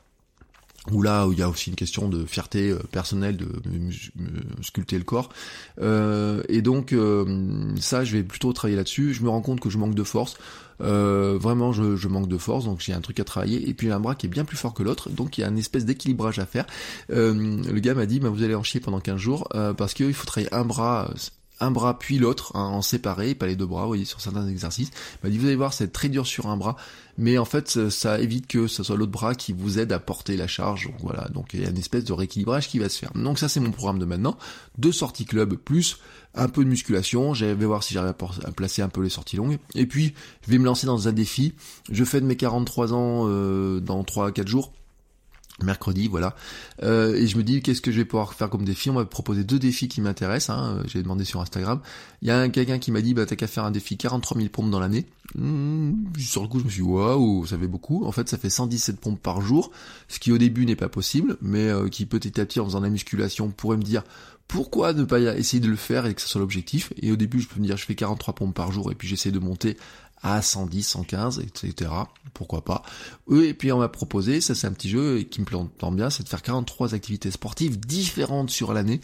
[0.91, 3.47] où là où il y a aussi une question de fierté euh, personnelle de
[4.61, 5.29] sculpter le corps.
[5.81, 9.13] Euh, et donc euh, ça je vais plutôt travailler là-dessus.
[9.13, 10.37] Je me rends compte que je manque de force.
[10.79, 13.69] Vraiment je, manque de force donc j'ai un truc à travailler.
[13.69, 15.47] Et puis un bras qui est bien plus fort que l'autre donc il y a
[15.47, 16.65] une espèce d'équilibrage à faire.
[17.09, 20.25] Le gars m'a dit bah, vous allez en chier pendant 15 jours parce qu'il faut
[20.25, 21.11] travailler un bras
[21.59, 24.47] un bras puis l'autre hein, en séparé, pas les deux bras, vous voyez, sur certains
[24.47, 24.91] exercices.
[25.23, 26.75] M'a dit, vous allez voir, c'est très dur sur un bras,
[27.17, 30.35] mais en fait, ça, évite que ce soit l'autre bras qui vous aide à porter
[30.35, 30.91] la charge.
[30.99, 33.11] Voilà, donc il y a une espèce de rééquilibrage qui va se faire.
[33.15, 34.37] Donc ça, c'est mon programme de maintenant.
[34.77, 35.97] Deux sorties club plus
[36.33, 37.33] un peu de musculation.
[37.33, 39.57] Je vais voir si j'arrive à, placer un peu les sorties longues.
[39.73, 40.13] Et puis,
[40.45, 41.53] je vais me lancer dans un défi.
[41.89, 44.73] Je fais de mes 43 ans euh, dans 3 à 4 jours
[45.63, 46.35] mercredi, voilà.
[46.83, 48.89] Euh, et je me dis qu'est-ce que je vais pouvoir faire comme défi?
[48.89, 50.57] On m'a proposé deux défis qui m'intéressent.
[50.57, 50.83] Hein.
[50.85, 51.79] J'ai demandé sur Instagram.
[52.21, 54.49] Il y a quelqu'un qui m'a dit bah t'as qu'à faire un défi 43 000
[54.49, 55.05] pompes dans l'année.
[55.35, 58.05] Mmh, sur le coup je me suis dit waouh ça fait beaucoup.
[58.05, 59.71] En fait ça fait 117 pompes par jour,
[60.07, 62.81] ce qui au début n'est pas possible, mais euh, qui petit à petit en faisant
[62.81, 64.03] la musculation pourrait me dire
[64.47, 66.93] pourquoi ne pas essayer de le faire et que ce soit l'objectif?
[67.01, 69.07] Et au début je peux me dire je fais 43 pompes par jour et puis
[69.07, 69.77] j'essaie de monter
[70.21, 71.91] à 110, 115, etc.
[72.33, 72.81] Pourquoi pas.
[73.31, 76.23] Et puis on m'a proposé, ça c'est un petit jeu qui me plante bien, c'est
[76.23, 79.01] de faire 43 activités sportives différentes sur l'année.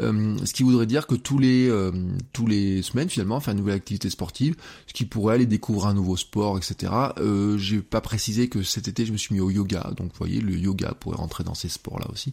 [0.00, 1.92] Euh, ce qui voudrait dire que tous les euh,
[2.32, 4.56] tous les semaines finalement, faire une nouvelle activité sportive,
[4.86, 6.92] ce qui pourrait aller découvrir un nouveau sport, etc.
[7.18, 10.18] Euh, J'ai pas précisé que cet été je me suis mis au yoga, donc vous
[10.18, 12.32] voyez le yoga pourrait rentrer dans ces sports-là aussi.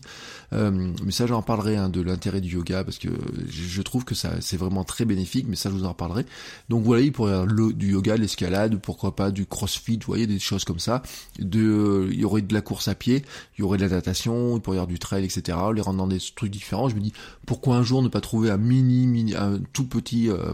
[0.54, 3.10] Euh, mais ça j'en parlerai hein, de l'intérêt du yoga parce que
[3.50, 6.26] je trouve que ça c'est vraiment très bénéfique, mais ça je vous en reparlerai.
[6.70, 10.08] Donc voilà, il pourrait y avoir du yoga, les escalade, pourquoi pas du crossfit, vous
[10.08, 11.02] voyez, des choses comme ça.
[11.40, 13.24] De, il y aurait de la course à pied,
[13.58, 15.58] il y aurait de la natation, il pourrait y avoir du trail, etc.
[15.74, 16.90] Les rendre dans des trucs différents.
[16.90, 17.14] Je me dis,
[17.46, 20.54] pourquoi un jour ne pas trouver un mini, mini, un tout petit, euh, euh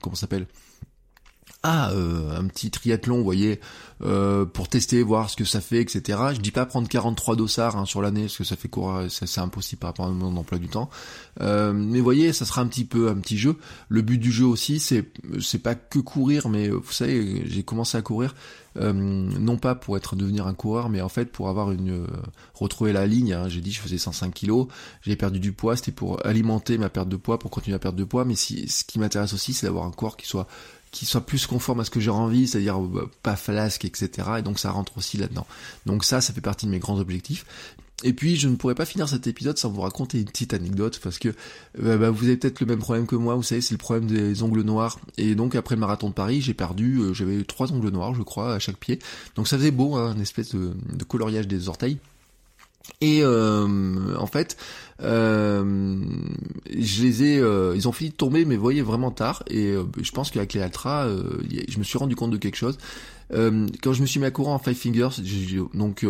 [0.00, 0.46] comment s'appelle?
[1.64, 3.58] Ah, euh, un petit triathlon, vous voyez,
[4.04, 6.18] euh, pour tester, voir ce que ça fait, etc.
[6.32, 9.40] Je dis pas prendre 43 dossards hein, sur l'année, parce que ça fait courir, c'est
[9.40, 10.88] impossible par rapport à mon emploi du temps.
[11.40, 13.56] Euh, mais vous voyez, ça sera un petit peu un petit jeu.
[13.88, 17.98] Le but du jeu aussi, c'est c'est pas que courir, mais vous savez, j'ai commencé
[17.98, 18.36] à courir.
[18.76, 22.06] non pas pour être devenir un coureur, mais en fait pour avoir une
[22.54, 23.32] retrouver la ligne.
[23.32, 23.48] Hein.
[23.48, 24.68] J'ai dit je faisais 105 kilos,
[25.02, 27.98] j'ai perdu du poids, c'était pour alimenter ma perte de poids, pour continuer à perdre
[27.98, 28.24] de poids.
[28.24, 30.46] Mais ce qui m'intéresse aussi, c'est d'avoir un corps qui soit
[30.90, 34.28] qui soit plus conforme à ce que j'ai envie, c'est-à-dire euh, pas flasque, etc.
[34.38, 35.46] Et donc ça rentre aussi là-dedans.
[35.86, 37.44] Donc ça, ça fait partie de mes grands objectifs.
[38.04, 41.00] Et puis je ne pourrais pas finir cet épisode sans vous raconter une petite anecdote
[41.02, 41.30] parce que
[41.82, 44.06] euh, bah, vous avez peut-être le même problème que moi, vous savez, c'est le problème
[44.06, 45.00] des ongles noirs.
[45.16, 48.22] Et donc après le marathon de Paris, j'ai perdu, euh, j'avais trois ongles noirs, je
[48.22, 49.00] crois, à chaque pied.
[49.34, 51.98] Donc ça faisait beau, hein, une espèce de coloriage des orteils.
[53.00, 54.56] Et euh, en fait,
[55.02, 56.00] euh,
[56.68, 59.42] je les ai, euh, ils ont fini de tomber, mais voyez vraiment tard.
[59.48, 62.78] Et je pense qu'avec les Altra, je me suis rendu compte de quelque chose.
[63.30, 65.22] Quand je me suis mis à courir en Five Fingers,
[65.74, 66.06] donc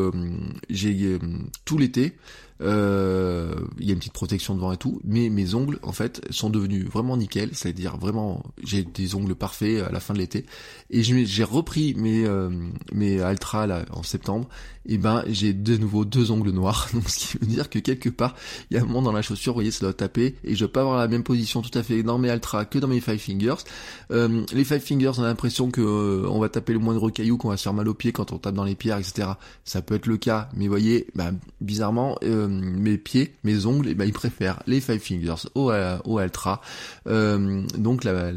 [0.71, 1.19] j'ai
[1.65, 2.15] tout l'été,
[2.61, 6.21] euh, il y a une petite protection devant et tout, mais mes ongles en fait
[6.31, 10.45] sont devenus vraiment nickel, c'est-à-dire vraiment j'ai des ongles parfaits à la fin de l'été
[10.91, 12.51] et j'ai repris mes euh,
[12.93, 14.49] mes Altra là en septembre
[14.87, 18.09] et ben j'ai de nouveau deux ongles noirs donc ce qui veut dire que quelque
[18.09, 18.35] part
[18.71, 20.65] il y a un moment dans la chaussure, vous voyez ça doit taper et je
[20.65, 23.01] peux pas avoir la même position tout à fait dans mes Altra que dans mes
[23.01, 23.63] Five Fingers.
[24.11, 27.37] Euh, les Five Fingers on a l'impression que euh, on va taper le moindre caillou,
[27.37, 29.29] qu'on va se faire mal aux pieds quand on tape dans les pierres etc.
[29.65, 33.95] Ça peut être le cas, mais voyez, ben, bizarrement euh, mes pieds, mes ongles, et
[33.95, 35.73] ben ils préfèrent les Five Fingers au,
[36.05, 36.61] au Ultra.
[37.07, 38.33] donc la,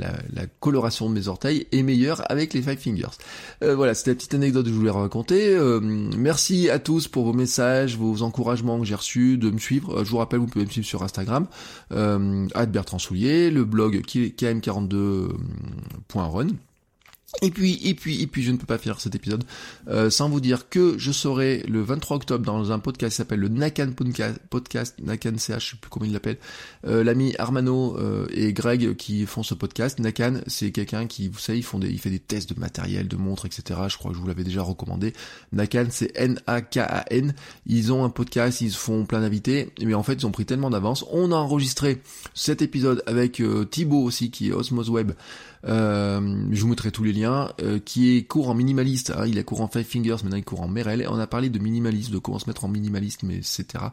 [0.60, 3.18] coloration de mes orteils est meilleure avec les Five Fingers.
[3.62, 5.58] voilà, c'était la petite anecdote que je voulais raconter.
[6.18, 10.04] merci à tous pour vos messages, vos encouragements que j'ai reçus, de me suivre.
[10.04, 11.48] je vous rappelle, vous pouvez me suivre sur Instagram,
[11.94, 16.48] euh, Bertrand Soulier, le blog km42.run.
[17.42, 19.46] Et puis, et puis, et puis, je ne peux pas finir cet épisode
[19.88, 23.40] euh, sans vous dire que je serai le 23 octobre dans un podcast qui s'appelle
[23.40, 23.92] le Nakan
[24.50, 26.38] Podcast, Nakan CH, je sais plus comment il l'appelle.
[26.86, 30.00] Euh, L'ami Armano euh, et Greg qui font ce podcast.
[30.00, 33.08] Nakan, c'est quelqu'un qui, vous savez, ils font des, il fait des tests de matériel,
[33.08, 33.80] de montres, etc.
[33.88, 35.14] Je crois que je vous l'avais déjà recommandé.
[35.54, 37.34] Nakan, c'est N-A-K-A-N.
[37.66, 40.70] Ils ont un podcast, ils font plein d'invités, mais en fait, ils ont pris tellement
[40.70, 41.06] d'avance.
[41.12, 42.02] On a enregistré
[42.34, 45.14] cet épisode avec euh, Thibaut aussi, qui est Osmos Web.
[45.68, 49.38] Euh, je vous mettrai tous les liens, euh, qui est court en minimaliste, hein, il
[49.38, 52.14] est court en Five Fingers, maintenant il court en Merel, on a parlé de minimalisme,
[52.14, 53.66] de comment se mettre en minimaliste, mais etc.
[53.76, 53.88] Euh,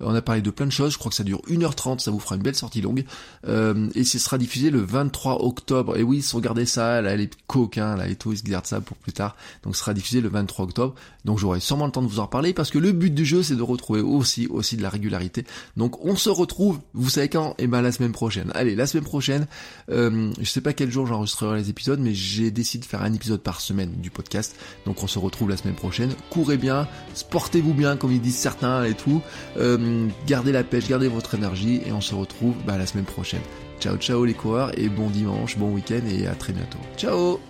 [0.00, 2.18] on a parlé de plein de choses, je crois que ça dure 1h30, ça vous
[2.18, 3.04] fera une belle sortie longue,
[3.46, 8.08] et ce sera diffusé le 23 octobre, et oui, regardez ça, là, les coquins, là,
[8.08, 10.66] et tout, ils se gardent ça pour plus tard, donc ce sera diffusé le 23
[10.66, 13.24] octobre, donc j'aurai sûrement le temps de vous en reparler, parce que le but du
[13.24, 15.44] jeu, c'est de retrouver aussi, aussi de la régularité,
[15.76, 17.54] donc on se retrouve, vous savez quand?
[17.58, 18.50] Eh ben la semaine prochaine.
[18.54, 19.46] Allez, la semaine prochaine,
[19.88, 23.40] je sais pas quel jour j'enregistrerai les épisodes, mais j'ai décidé de faire un épisode
[23.40, 24.56] par semaine du podcast.
[24.86, 26.12] Donc on se retrouve la semaine prochaine.
[26.30, 29.22] Courez bien, sportez-vous bien, comme ils disent certains et tout.
[29.56, 33.42] Euh, gardez la pêche, gardez votre énergie et on se retrouve bah, la semaine prochaine.
[33.80, 36.78] Ciao ciao les coureurs et bon dimanche, bon week-end et à très bientôt.
[36.96, 37.40] Ciao